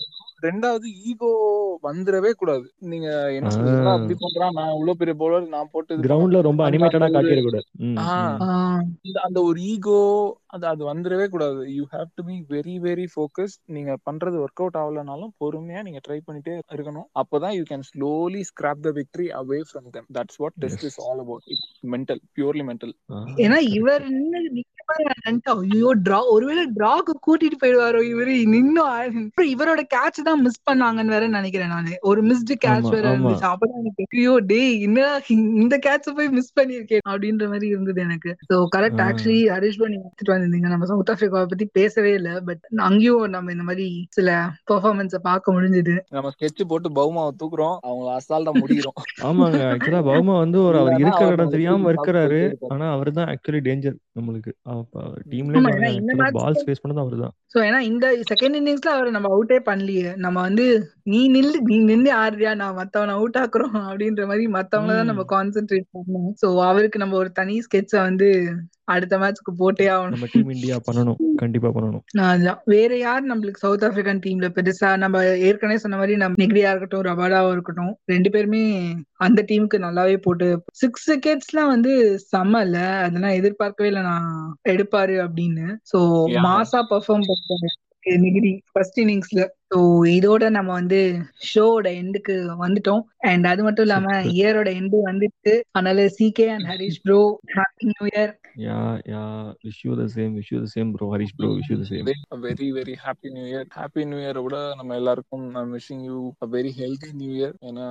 ரெண்டாவது 0.47 0.87
ஈகோ 1.09 1.29
வந்துடவே 1.87 2.31
கூடாது. 2.39 2.65
நீங்க 2.91 3.07
என்ன 3.35 3.51
சொல்றீங்க 3.53 3.91
அப்படி 3.93 4.15
பண்றான் 4.23 4.55
நான் 4.57 4.71
இவ்வளவு 4.75 4.99
பெரிய 5.01 5.15
பவுலர் 5.19 5.45
நான் 5.53 5.69
போட்டு 5.73 5.97
கிரவுண்ட்ல 6.07 6.39
ரொம்ப 6.47 6.61
அனிமேட்டடா 6.69 7.07
காட்டிட 7.15 7.41
கூடாது 7.45 7.67
அந்த 9.27 9.39
ஒரு 9.49 9.59
ஈகோ 9.73 9.99
அது 10.55 10.65
அது 10.71 10.83
வந்துடவே 10.89 11.25
கூடாது. 11.33 11.61
You 11.75 11.83
have 11.93 12.09
to 12.17 12.23
be 12.29 12.35
very 12.49 12.75
very 12.87 13.05
focus 13.13 13.55
நீங்க 13.75 13.91
பண்றது 14.09 14.37
ஒர்க் 14.43 14.61
அவுட் 14.63 14.77
ஆகலனாலும் 14.81 15.31
பொறுமையா 15.43 15.81
நீங்க 15.87 16.01
ட்ரை 16.07 16.19
பண்ணிட்டே 16.27 16.55
இருக்கணும். 16.75 17.07
அப்பதான் 17.21 17.55
you 17.57 17.63
can 17.71 17.85
slowly 17.91 18.41
scrap 18.49 18.83
the 18.87 18.91
victory 18.99 19.27
away 19.39 19.59
from 19.69 19.87
them 19.95 20.07
that's 20.17 20.39
what 20.43 20.57
test 20.65 20.85
is 20.89 20.99
all 21.05 21.21
about 21.25 21.47
it 21.55 21.65
mental 21.95 22.21
purely 22.35 22.63
mental 22.63 22.93
ஏன்னா 23.35 23.57
இவர் 23.71 24.05
ஐயோ 25.65 25.89
டிரா 26.05 26.19
ஒருவேளை 26.33 26.63
டிராக்கு 26.77 27.13
கூட்டிட்டு 27.25 27.57
போயிடுவாரோ 27.61 28.01
இவரு 28.11 28.33
நின்னும் 28.53 29.19
இவரோட 29.53 29.81
கேட்ச் 29.93 30.19
தான் 30.27 30.41
மிஸ் 30.45 30.63
பண்ணாங்கன்னு 30.69 31.13
வேற 31.15 31.27
நினைக்கிறேன் 31.35 31.73
நானு. 31.75 31.93
ஒரு 32.09 32.21
மிஸ்டு 32.29 32.55
கேட்ச் 32.65 32.89
வேற 32.95 33.05
இருந்துச்சு. 33.11 33.45
அப்பதான் 33.51 33.79
எனக்கு 33.81 34.05
ஐயோ 34.15 34.33
டே 34.51 34.59
என்ன 34.87 35.07
இந்த 35.63 35.77
கேட்ச் 35.85 36.09
போய் 36.19 36.31
மிஸ் 36.37 36.55
பண்ணிருக்கேன் 36.59 37.05
அப்படின்ற 37.11 37.47
மாதிரி 37.53 37.67
இருந்தது 37.73 38.01
எனக்கு. 38.07 38.31
சோ 38.49 38.57
கரெக்ட் 38.75 39.03
ஆக்சுவலி 39.07 39.41
ஹரிஷ் 39.55 39.81
பண்ணி 39.83 39.97
எடுத்துட்டு 40.01 40.33
வந்திருந்தீங்க. 40.33 40.69
நம்ம 40.73 40.89
சவுத் 40.91 41.11
ஆப்பிரிக்காவை 41.13 41.49
பத்தி 41.53 41.67
பேசவே 41.79 42.13
இல்ல 42.13 42.29
பட் 42.49 42.63
அங்கேயும் 42.89 43.25
நம்ம 43.35 43.51
இந்த 43.51 43.65
மாதிரி 43.69 43.87
சில 44.09 44.29
பெர்ஃபார்மன்ஸ 44.71 45.19
பார்க்க 45.29 45.55
முடிஞ்சது. 45.57 45.95
நம்ம 46.11 46.33
ஸ்கெட்ச் 46.35 46.69
போட்டு 46.71 46.89
பவுமாவை 46.99 47.33
தூக்குறோம். 47.41 47.77
அவங்க 47.83 48.09
அசால்ட்டா 48.19 48.53
முடிக்கிறோம். 48.61 48.97
ஆமாங்க. 49.29 49.61
ஆக்சுவலா 49.73 50.03
பவுமா 50.11 50.35
வந்து 50.43 50.59
ஒரு 50.67 50.79
அவர் 50.81 50.99
இருக்கிற 50.99 51.29
இடம் 51.35 51.53
தெரியாம 51.55 51.91
இருக்கிறாரு. 51.93 52.41
ஆனா 52.73 52.87
அவர் 52.95 53.17
தான் 53.19 53.29
ஆக்சுவலி 53.33 53.61
டேஞ்சர் 53.69 53.97
நம்மளுக்கு 54.17 54.51
டீம்ல 55.29 55.61
பால்ஸ் 56.37 56.65
ஃபேஸ் 56.65 56.83
பண்ணது 56.83 57.03
அவர்தான். 57.03 57.33
சோ 57.53 57.57
ஏன்னா 57.57 57.79
இந்த 57.79 58.05
செகண்ட் 58.31 58.57
இன்னிங்ஸ்ல 58.59 58.93
அவர் 58.95 59.09
நம்ம 59.09 59.29
அவுட்டே 59.35 59.59
பண்ணலையே. 59.65 60.15
நம்ம 60.15 60.41
வந்து 60.41 60.65
நீ 61.05 61.21
நில்லு 61.29 61.57
நீ 61.63 61.77
நின்னு 61.87 62.11
ஆடுறியா 62.19 62.51
நான் 62.55 62.77
மத்தவனை 62.77 63.13
அவுட் 63.15 63.39
ஆக்குறோம் 63.39 63.79
அப்படின்ற 63.81 64.25
மாதிரி 64.27 64.45
மத்தவங்கள 64.53 64.93
தான் 64.99 65.09
நம்ம 65.11 65.23
கான்சென்ட்ரேட் 65.31 65.87
பண்ணணும். 65.95 66.29
சோ 66.41 66.47
அவருக்கு 66.63 67.01
நம்ம 67.01 67.17
ஒரு 67.17 67.31
தனி 67.31 67.55
ஸ்கெட்ச 67.65 67.93
வந்து 68.01 68.27
அடுத்த 68.93 69.17
மேட்ச்க்கு 69.17 69.51
போட்டே 69.59 69.85
ஆகணும். 69.91 70.13
நம்ம 70.13 70.27
டீம் 70.31 70.49
இந்தியா 70.49 70.77
பண்ணணும். 70.87 71.19
கண்டிப்பா 71.37 71.69
பண்ணணும். 71.69 72.03
அதான் 72.25 72.61
வேற 72.65 72.91
யார் 72.97 73.29
நம்மளுக்கு 73.29 73.63
சவுத் 73.63 73.85
ஆப்பிரிக்கன் 73.87 74.23
டீம்ல 74.25 74.47
பெருசா 74.55 74.89
நம்ம 74.95 75.17
ஏற்கனவே 75.47 75.77
சொன்ன 75.77 75.97
மாதிரி 75.97 76.15
நம்ம 76.17 76.41
நெக்ரியா 76.43 76.71
இருக்கட்டும் 76.71 77.05
ரபாடாவா 77.09 77.51
இருக்கட்டும் 77.51 77.93
ரெண்டு 78.05 78.29
பேருமே 78.29 78.63
அந்த 79.19 79.41
டீமுக்கு 79.49 79.79
நல்லாவே 79.85 80.17
போட்டு 80.19 80.47
சிக்ஸ் 80.81 81.07
விக்கெட்ஸ்லாம் 81.11 81.71
வந்து 81.75 81.93
செம்ம 82.31 82.63
இல்ல. 82.67 82.77
அதெல்லாம் 83.05 83.37
எதிர்பார்க்கவே 83.39 83.89
இல்லை 83.91 84.03
நான் 84.03 84.29
எடுப்பாரு 84.69 85.17
அப்படின்னு. 85.25 85.67
சோ. 85.91 85.99
மாசா 86.47 86.81
பெர்ஃபார்ம் 86.91 87.27
பண்ணாரு 87.29 87.71
நெகிரி 88.23 88.53
ஃபர்ஸ்ட் 88.71 88.99
இன்னிங்ஸ்ல 88.99 89.41
ஸோ 89.67 89.77
இதோட 90.15 90.49
நம்ம 90.49 90.69
வந்து 90.73 90.99
ஷோவோட 91.51 91.87
எண்டுக்கு 92.01 92.33
வந்துட்டோம். 92.59 93.03
அண்ட் 93.29 93.45
அது 93.47 93.61
மட்டும் 93.63 93.85
இல்லாம. 93.85 94.07
இயரோட 94.33 94.69
எண்டு 94.79 94.97
வந்துட்டு 95.05 95.53
அதனால 95.71 96.07
CK 96.17 96.47
and 96.49 96.67
Harish 96.71 97.01
bro 97.01 97.19
happy 97.55 97.85
new 97.91 98.05
year 98.11 98.33
yeah 98.63 98.79
yeah 99.11 99.21
wish 99.63 99.81
you 99.85 99.93
the 99.95 100.05
same 100.15 100.33
wish 100.37 100.51
you 100.53 100.59
the 100.59 100.69
same 100.73 100.89
bro 100.95 101.05
Harish 101.13 101.35
bro 101.37 101.49
wish 101.53 101.71
you 101.71 101.77
the 101.79 101.87
same 101.89 102.09
very 102.43 102.67
very 102.77 102.95
happy 103.03 103.29
new 103.29 103.45
year 103.45 103.67
happy 103.77 104.03
new 104.05 104.19
இயரை 104.19 104.41
விட 104.45 104.57
நம்ம 104.79 104.95
எல்லாருக்கும் 104.95 105.45
நான் 105.55 105.73
wishing 105.75 106.03
you 106.07 106.17
a 106.39 106.49
very 106.53 106.71
healthy 106.79 107.09
new 107.19 107.31
year 107.33 107.55
ஏன்னா 107.61 107.87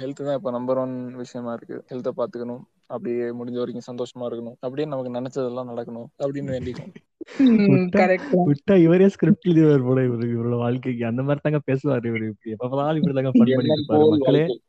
health 0.00 0.22
தான் 0.22 0.38
இப்போ 0.38 0.50
number 0.50 0.78
one 0.78 0.94
விஷயமா 1.22 1.52
இருக்கு. 1.52 1.78
ஹெல்த்தை 1.90 2.12
பார்த்துக்கணும். 2.16 2.62
அப்படியே 2.88 3.22
முடிஞ்ச 3.22 3.58
வரைக்கும் 3.58 3.96
சந்தோஷமா 3.96 4.20
இருக்கணும். 4.20 4.54
அப்படியே 4.60 4.88
நமக்கு 4.88 5.20
நினைச்சதெல்லாம் 5.20 5.68
நடக்கணும் 5.68 6.04
அப்படின்னு 6.18 6.52
வேண்டிக்கும். 6.52 6.94
விட்டா- 7.38 7.98
கரெக்ட் 7.98 8.52
விட்டா 8.52 8.82
இவரே 8.82 9.08
ஸ்கிரிப்ட் 9.08 9.48
எழுதுவார் 9.48 9.86
போல 9.86 10.00
இவரு 10.00 10.28
இவரோட 10.28 10.56
வாழ்க்கைக்கு. 10.56 11.06
அந்த 11.06 11.22
மாதிரி 11.22 11.40
தாங்க 11.42 11.60
பேசுவாரு 11.66 12.02
இவரு. 12.02 12.28
இப்படி 12.28 12.50
எப்ப 12.50 12.68
பார்த்தாலும் 12.68 13.02
இப்படி 13.02 13.14
தாங்க 13.14 13.38
இருப்பாரு 13.38 13.82
போல் 13.86 14.08
மக்களே. 14.08 14.60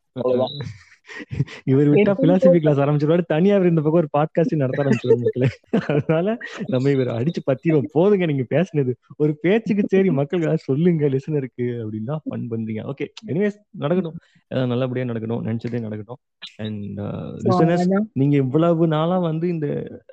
இவர் 1.65 1.89
விட்டா 1.89 2.13
பிலாசபி 2.21 2.59
கிளாஸ் 2.59 2.79
ஆரம்பிச்சிருவாரு. 2.79 3.23
தனியா 3.27 3.55
இவர் 3.55 3.71
இந்த 3.71 3.81
பக்கம் 3.81 4.01
ஒரு 4.01 4.11
பாட்காஸ்ட் 4.17 4.55
நடத்த 4.55 4.83
ஆரம்பிச்சிருவாரு 4.83 5.21
மக்களே. 5.23 5.49
அதனால 5.93 6.35
நம்ம 6.67 6.91
இவர் 6.91 7.11
அடிச்சு 7.17 7.43
பத்திரும் 7.49 7.89
போதுங்க 7.93 8.25
நீங்க 8.25 8.45
பேசுனது. 8.49 8.93
ஒரு 9.17 9.31
பேச்சுக்கு 9.41 9.85
சரி 9.87 10.11
மக்கள் 10.11 10.45
சொல்லுங்க 10.67 11.09
லிசனருக்கு 11.09 11.67
அப்படின்னா 11.83 12.17
ஃபன் 12.25 12.47
பண்றீங்க. 12.51 12.83
ஓகே 12.91 13.07
எனிவேஸ் 13.27 13.57
நடக்கட்டும். 13.77 14.17
ஏதாவது 14.51 14.71
நல்லபடியா 14.73 15.05
நடக்கணும் 15.05 15.43
நினைச்சதே 15.43 15.81
நடக்கட்டும். 15.81 16.21
அண்ட் 16.57 16.99
லிசனர்ஸ் 17.45 17.85
நீங்க 18.13 18.35
இவ்வளவு 18.35 18.87
நாளா 18.87 19.17
வந்து 19.19 19.45
இந்த 19.47 19.67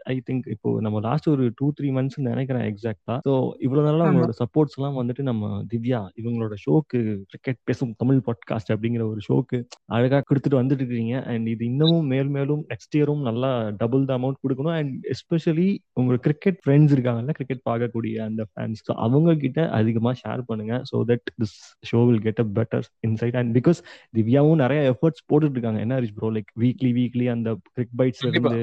ஐ 0.04 0.16
திங்க் 0.28 0.46
இப்போ 0.48 0.68
நம்ம 0.80 1.00
லாஸ்ட் 1.00 1.28
ஒரு 1.28 1.44
டூ 1.56 1.66
த்ரீ 1.78 1.88
மந்த்ஸ் 1.90 2.18
நினைக்கிறேன் 2.28 2.64
எக்ஸாக்டா 2.70 3.14
ஸோ 3.26 3.32
இவ்வளவு 3.58 3.86
நாளா 3.86 4.04
ஆமா. 4.04 4.10
உங்களோட 4.10 4.34
சப்போர்ட்ஸ் 4.38 4.76
எல்லாம் 4.78 4.98
வந்துட்டு 5.00 5.22
நம்ம 5.22 5.44
திவ்யா 5.72 6.00
இவங்களோட 6.20 6.54
ஷோக்கு 6.64 6.98
கிரிக்கெட் 7.26 7.60
பேசும் 7.64 7.94
தமிழ் 7.96 8.20
பாட்காஸ்ட் 8.26 8.72
அப்படிங்கிற 8.74 9.04
ஒரு 9.08 9.22
ஷோக்கு 9.28 9.58
அழகா 9.90 10.20
கொடுத்துட்டு 10.30 10.60
வந்துட்டு 10.60 10.85
இருக்கீங்க 10.88 11.18
அண்ட் 11.32 11.46
இது 11.52 11.62
இன்னமும் 11.70 12.08
மேல் 12.12 12.30
மேலும் 12.36 12.62
நெக்ஸ்ட் 12.72 12.96
இயரும் 12.98 13.22
நல்லா 13.28 13.50
டபுள் 13.82 14.04
த 14.10 14.12
அமௌண்ட் 14.18 14.40
கொடுக்கணும். 14.44 14.76
அண்ட் 14.78 14.92
எஸ்பெஷலி 15.14 15.68
உங்க 16.00 16.18
கிரிக்கெட் 16.26 16.58
ஃப்ரெண்ட்ஸ் 16.64 16.94
இருக்காங்கல்ல 16.96 17.34
கிரிக்கெட் 17.38 17.62
பார்க்கக்கூடிய 17.70 18.16
அந்த 18.28 18.44
ஃபேன்ஸ் 18.50 18.82
அவங்க 19.06 19.36
கிட்ட 19.44 19.68
அதிகமா 19.78 20.12
ஷேர் 20.22 20.42
பண்ணுங்க 20.50 20.74
so 20.90 21.02
that 21.10 21.26
this 21.42 21.56
show 21.90 22.00
will 22.10 22.22
get 22.26 22.42
a 22.44 22.48
better 22.58 22.86
insight 23.08 23.38
and 23.42 23.52
because 23.58 23.80
திவ்யாவும் 24.18 24.62
நிறைய 24.64 24.80
எஃபர்ட்ஸ் 24.92 25.26
போட்டுட்டு 25.30 25.56
இருக்காங்க. 25.58 25.80
என்ன 25.86 26.00
reach 26.04 26.16
bro 26.18 26.30
like 26.36 26.50
weekly 26.64 26.92
weekly 27.00 27.28
அந்த 27.36 27.48
கிரிக் 27.76 27.94
கண்டிப்பா. 27.96 28.50
இருந்து 28.52 28.60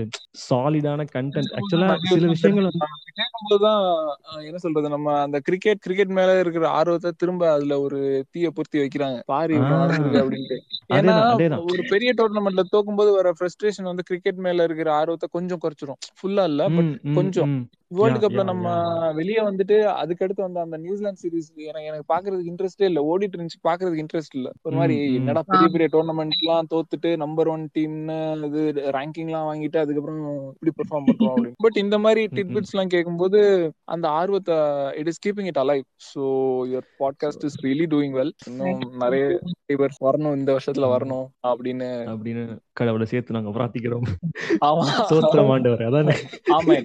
சாலிடான 0.48 1.08
கண்டென்ட் 1.16 1.54
ஆக்சுவலா 1.58 1.90
சில 2.14 2.28
விஷயங்கள் 2.36 2.70
என்ன 4.48 4.60
சொல்றது 4.64 4.88
நம்ம 4.94 5.14
அந்த 5.26 5.38
கிரிக்கெட் 5.48 5.82
கிரிக்கெட் 5.86 6.14
மேல 6.18 6.32
இருக்கிற 6.44 6.66
ஆர்வத்தை 6.78 7.12
திரும்ப 7.22 7.44
அதுல 7.56 7.74
ஒரு 7.86 8.00
தீய 8.34 8.48
பொருத்தி 8.58 8.78
வைக்கிறாங்க. 8.82 9.18
பாரு 9.32 9.56
அப்படின்ட்டு. 10.22 10.58
ஏன்னா 10.98 11.16
ஒரு 11.72 11.84
பெரிய 11.92 12.10
டோர்னமெண்ட்ல 12.14 12.64
தோக்கும்போது 12.72 13.12
வர 13.14 13.34
ஃப்ரஸ்ட்ரேஷன் 13.40 13.84
வந்து 13.84 14.04
கிரிக்கெட் 14.04 14.36
மேல 14.38 14.64
இருக்கிற 14.64 14.94
ஆர்வத்தை 14.94 15.30
கொஞ்சம் 15.32 15.62
குறைச்சிரும் 15.64 16.00
ஃபுல்லா 16.18 16.44
இல்ல 16.44 16.64
பட் 16.70 16.92
கொஞ்சம். 17.14 17.52
வேர்ல்டு 17.94 18.20
கப்ல 18.20 18.44
நம்ம. 18.44 18.68
வெளியே 19.14 19.42
வந்துட்டு 19.42 19.76
அதுக்கடுத்து 20.02 20.42
வந்த 20.42 20.60
அந்த 20.60 20.78
நியூசிலாந்து 20.78 21.22
சீரிஸ் 21.24 21.50
எனக்கு 21.64 21.88
எனக்கு 21.88 22.08
பாக்குறதுக்கு 22.14 22.50
இன்ட்ரெஸ்டே 22.52 22.84
இல்ல. 22.84 23.02
ஓடிட்டு 23.02 23.38
இருந்துச்சு 23.38 23.60
பாக்குறதுக்கு 23.64 24.04
இன்ட்ரெஸ்ட் 24.04 24.36
இல்ல. 24.36 24.50
ஒரு 24.62 24.76
மாதிரி. 24.76 25.16
என்னடா 25.16 25.44
பெரிய 25.48 25.68
பெரிய 25.68 25.88
டோர்னமெண்ட் 25.92 26.38
எல்லாம் 26.40 26.68
தோத்துட்டு 26.74 27.18
நம்பர் 27.18 27.48
ஒன் 27.48 27.70
டீம்னு 27.78 28.18
இது 28.46 28.64
ரேங்கிங் 28.92 29.26
எல்லாம் 29.26 29.48
வாங்கிட்டு 29.50 29.78
அதுக்கப்புறம் 29.78 30.22
இப்படி 30.52 30.74
பெர்ஃபார்ம் 30.80 31.08
பண்றோம் 31.08 31.34
அப்படின்னு. 31.34 31.58
பட் 31.58 31.78
இந்த 31.78 32.00
மாதிரி. 32.00 32.24
டிட்பிட்ஸ் 32.34 32.72
எல்லாம் 32.72 32.88
கேட்கும்போது 32.88 33.40
அந்த 33.86 34.10
ஆர்வத்தை 34.10 34.58
it 34.94 35.08
is 35.08 35.22
keeping 35.28 35.46
it 35.46 35.58
alive 35.58 35.86
so 36.14 36.24
your 36.72 36.88
podcast 37.00 37.46
is 37.46 37.66
really 37.66 37.88
doing 37.88 38.16
well 38.18 38.34
இன்னும் 38.48 38.84
நிறைய 38.98 39.24
வரணும் 40.04 40.36
இந்த 40.36 40.50
வருஷத்துல. 40.54 40.88
வரணும் 40.94 41.26
அப்படின்னு. 41.48 41.88
அப்படின்னு 42.14 42.44
கடவுளை 42.74 43.06
சேர்த்து 43.06 43.34
நாங்க 43.34 43.50
பிரார்த்திக்கிறோம். 43.50 44.06
ஆமா. 44.66 44.86
சோத்திரம் 45.10 45.50
ஆண்டவர் 45.50 45.84
அதானே? 45.84 46.16
ஆமா. 46.54 46.76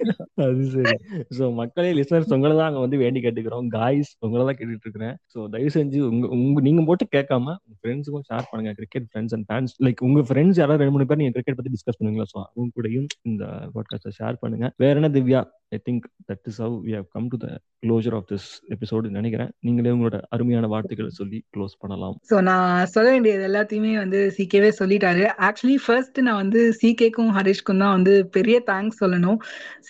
அது 0.43 0.65
சரி. 0.65 0.98
சோ 1.37 1.45
மக்களே 1.59 1.91
லிசனர்ஸ் 1.99 2.33
உங்களை 2.37 2.53
தான் 2.59 2.69
அங்க 2.69 2.81
வந்து 2.85 2.97
வேண்டி 3.03 3.19
கேட்டுக்கிறோம். 3.25 3.67
காய்ஸ் 3.77 4.11
உங்களை 4.25 4.43
தான் 4.49 4.57
கேட்டுட்டு 4.59 4.87
இருக்கிறேன். 4.87 5.15
சோ 5.33 5.47
தயவு 5.55 5.73
செஞ்சு 5.77 6.01
உங்க 6.11 6.27
உங்க 6.37 6.65
நீங்க 6.67 6.83
போட்டு 6.89 7.07
கேட்காம 7.17 7.55
உங்க 7.65 7.77
ஃப்ரெண்ட்ஸுக்கும் 7.81 8.27
ஷேர் 8.31 8.49
பண்ணுங்க. 8.51 8.73
Cricket 8.79 9.07
friends 9.11 9.35
and 9.37 9.47
fans 9.51 9.75
like 9.87 10.03
உங்க 10.09 10.23
ஃப்ரெண்ட்ஸ் 10.31 10.59
யாராவது 10.61 10.83
ரெண்டு 10.83 10.95
மூணு 10.97 11.09
பேர் 11.11 11.21
நீங்க 11.21 11.35
கிரிக்கெட் 11.37 11.59
பத்தி 11.59 11.73
டிஸ்கஸ் 11.75 11.99
பண்ணுவீங்களா? 11.99 12.29
ஸோ 12.33 12.39
அவங்க 12.47 12.69
கூடயும் 12.79 13.07
இந்த 13.31 13.45
பாட்காஸ்ட்டை 13.75 14.13
ஷேர் 14.19 14.41
பண்ணுங்க. 14.43 14.67
வேற 14.83 14.95
என்ன 15.01 15.11
Divya? 15.17 15.43
I 15.75 15.77
think 15.87 16.05
that 16.29 16.45
is 16.49 16.59
how 16.63 16.75
we 16.85 16.93
have 16.97 17.09
come 17.15 17.25
to 17.31 17.37
the 17.43 17.47
closure 17.83 18.15
of 18.17 18.27
this 18.31 18.47
episode 18.75 19.09
நினைக்கிறேன். 19.17 19.51
நீங்களே 19.65 19.91
உங்களோட 19.95 20.17
அருமையான 20.35 20.67
வார்த்தைகளை 20.73 21.11
சொல்லி 21.19 21.39
க்ளோஸ் 21.55 21.75
பண்ணலாம். 21.81 22.15
ஸோ 22.31 22.37
நான் 22.49 22.89
சொல்ல 22.95 23.07
வேண்டியது 23.15 23.45
எல்லாத்தையுமே 23.49 23.93
வந்து 24.03 24.21
சிகேவே 24.37 24.71
சொல்லிட்டாரு. 24.81 25.23
ஆக்சுவலி 25.47 25.77
ஃபர்ஸ்ட் 25.85 26.19
நான் 26.27 26.41
வந்து 26.43 26.61
சிகேக்கும் 26.81 27.31
ஹரிஷ்க்கும் 27.37 27.83
தான் 27.83 27.95
வந்து 27.97 28.15
பெரிய 28.37 28.57
தேங்க்ஸ் 28.71 29.01
சொல்லணும். 29.03 29.39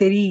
சரி 0.01 0.25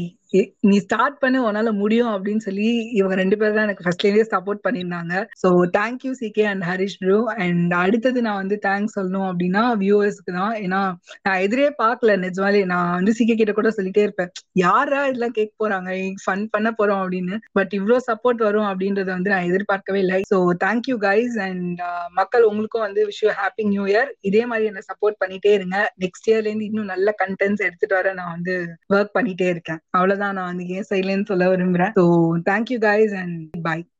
நீ 0.68 0.76
ஸ்டார்ட் 0.84 1.18
பண்ண 1.22 1.36
உன்னால 1.48 1.70
முடியும் 1.80 2.10
அப்படின்னு 2.14 2.42
சொல்லி 2.46 2.68
இவங்க 2.98 3.14
ரெண்டு 3.20 3.36
பேரும் 3.40 3.56
தான் 3.58 3.66
எனக்கு 3.68 3.84
ஃபர்ஸ்ட்லேருந்தே 3.84 4.24
சப்போர்ட் 4.32 4.60
பண்ணியிருந்தாங்க. 4.66 5.14
So 5.42 5.48
thank you 5.76 6.12
CK 6.20 6.44
and 6.52 6.64
Harish 6.70 6.96
bro 7.02 7.18
and 7.44 7.72
அடுத்தது 7.82 8.18
நான் 8.26 8.40
வந்து 8.42 8.56
தேங்க்ஸ் 8.66 8.96
சொல்லணும் 8.98 9.28
அப்படின்னா 9.30 9.62
வியூவர்ஸ்க்கு 9.82 10.34
தான். 10.40 10.54
ஏன்னா 10.64 10.80
நான் 11.26 11.42
எதிரே 11.46 11.68
பார்க்கல 11.82 12.16
நிஜமாலே. 12.26 12.62
நான் 12.72 12.92
வந்து 12.98 13.14
சிகே 13.18 13.36
கிட்ட 13.40 13.54
கூட 13.58 13.70
சொல்லிட்டே 13.78 14.04
இருப்பேன். 14.06 14.32
யாரா 14.64 15.00
இதெல்லாம் 15.10 15.36
கேட்க 15.38 15.52
போறாங்க? 15.62 15.90
ஃபன் 16.24 16.44
பண்ண 16.54 16.68
போறோம் 16.80 17.02
அப்படின்னு. 17.04 17.38
பட் 17.58 17.72
இவ்வளோ 17.78 17.98
சப்போர்ட் 18.10 18.42
வரும் 18.48 18.68
அப்படின்றத 18.70 19.10
வந்து 19.16 19.32
நான் 19.34 19.48
எதிர்பார்க்கவே 19.50 20.02
இல்லை. 20.04 20.20
ஸோ 20.32 20.38
தேங்க்யூ 20.66 20.98
கைஸ் 21.08 21.38
அண்ட் 21.48 21.80
மக்கள் 22.20 22.48
உங்களுக்கும் 22.50 22.86
வந்து 22.86 23.00
wish 23.10 23.22
you 23.24 23.32
happy 23.40 23.66
new 23.72 23.86
year 23.92 24.12
இதே 24.30 24.44
மாதிரி 24.52 24.70
என்ன 24.72 24.84
சப்போர்ட் 24.90 25.20
பண்ணிட்டே 25.24 25.52
இருங்க. 25.58 25.76
நெக்ஸ்ட் 26.04 26.28
இயர்ல 26.30 26.48
இருந்து 26.50 26.68
இன்னும் 26.70 26.92
நல்ல 26.94 27.08
கண்டென்ட்ஸ் 27.24 27.66
எடுத்துட்டு 27.68 27.98
வர 28.00 28.12
நான் 28.20 28.34
வந்து 28.36 28.54
ஒர்க் 28.94 29.16
பண்ணிட்டே 29.18 29.48
இருக்கேன். 29.54 29.82
தான் 30.18 30.34
நான் 30.34 30.50
வந்து 30.52 30.66
ஏன் 30.76 30.88
சைட்ல 30.90 31.20
சொல்ல 31.24 31.46
விரும்புறேன். 31.56 31.92
So 31.98 32.04
thank you 32.50 32.78
guys 32.88 33.14
and 33.22 33.38
bye 33.62 33.78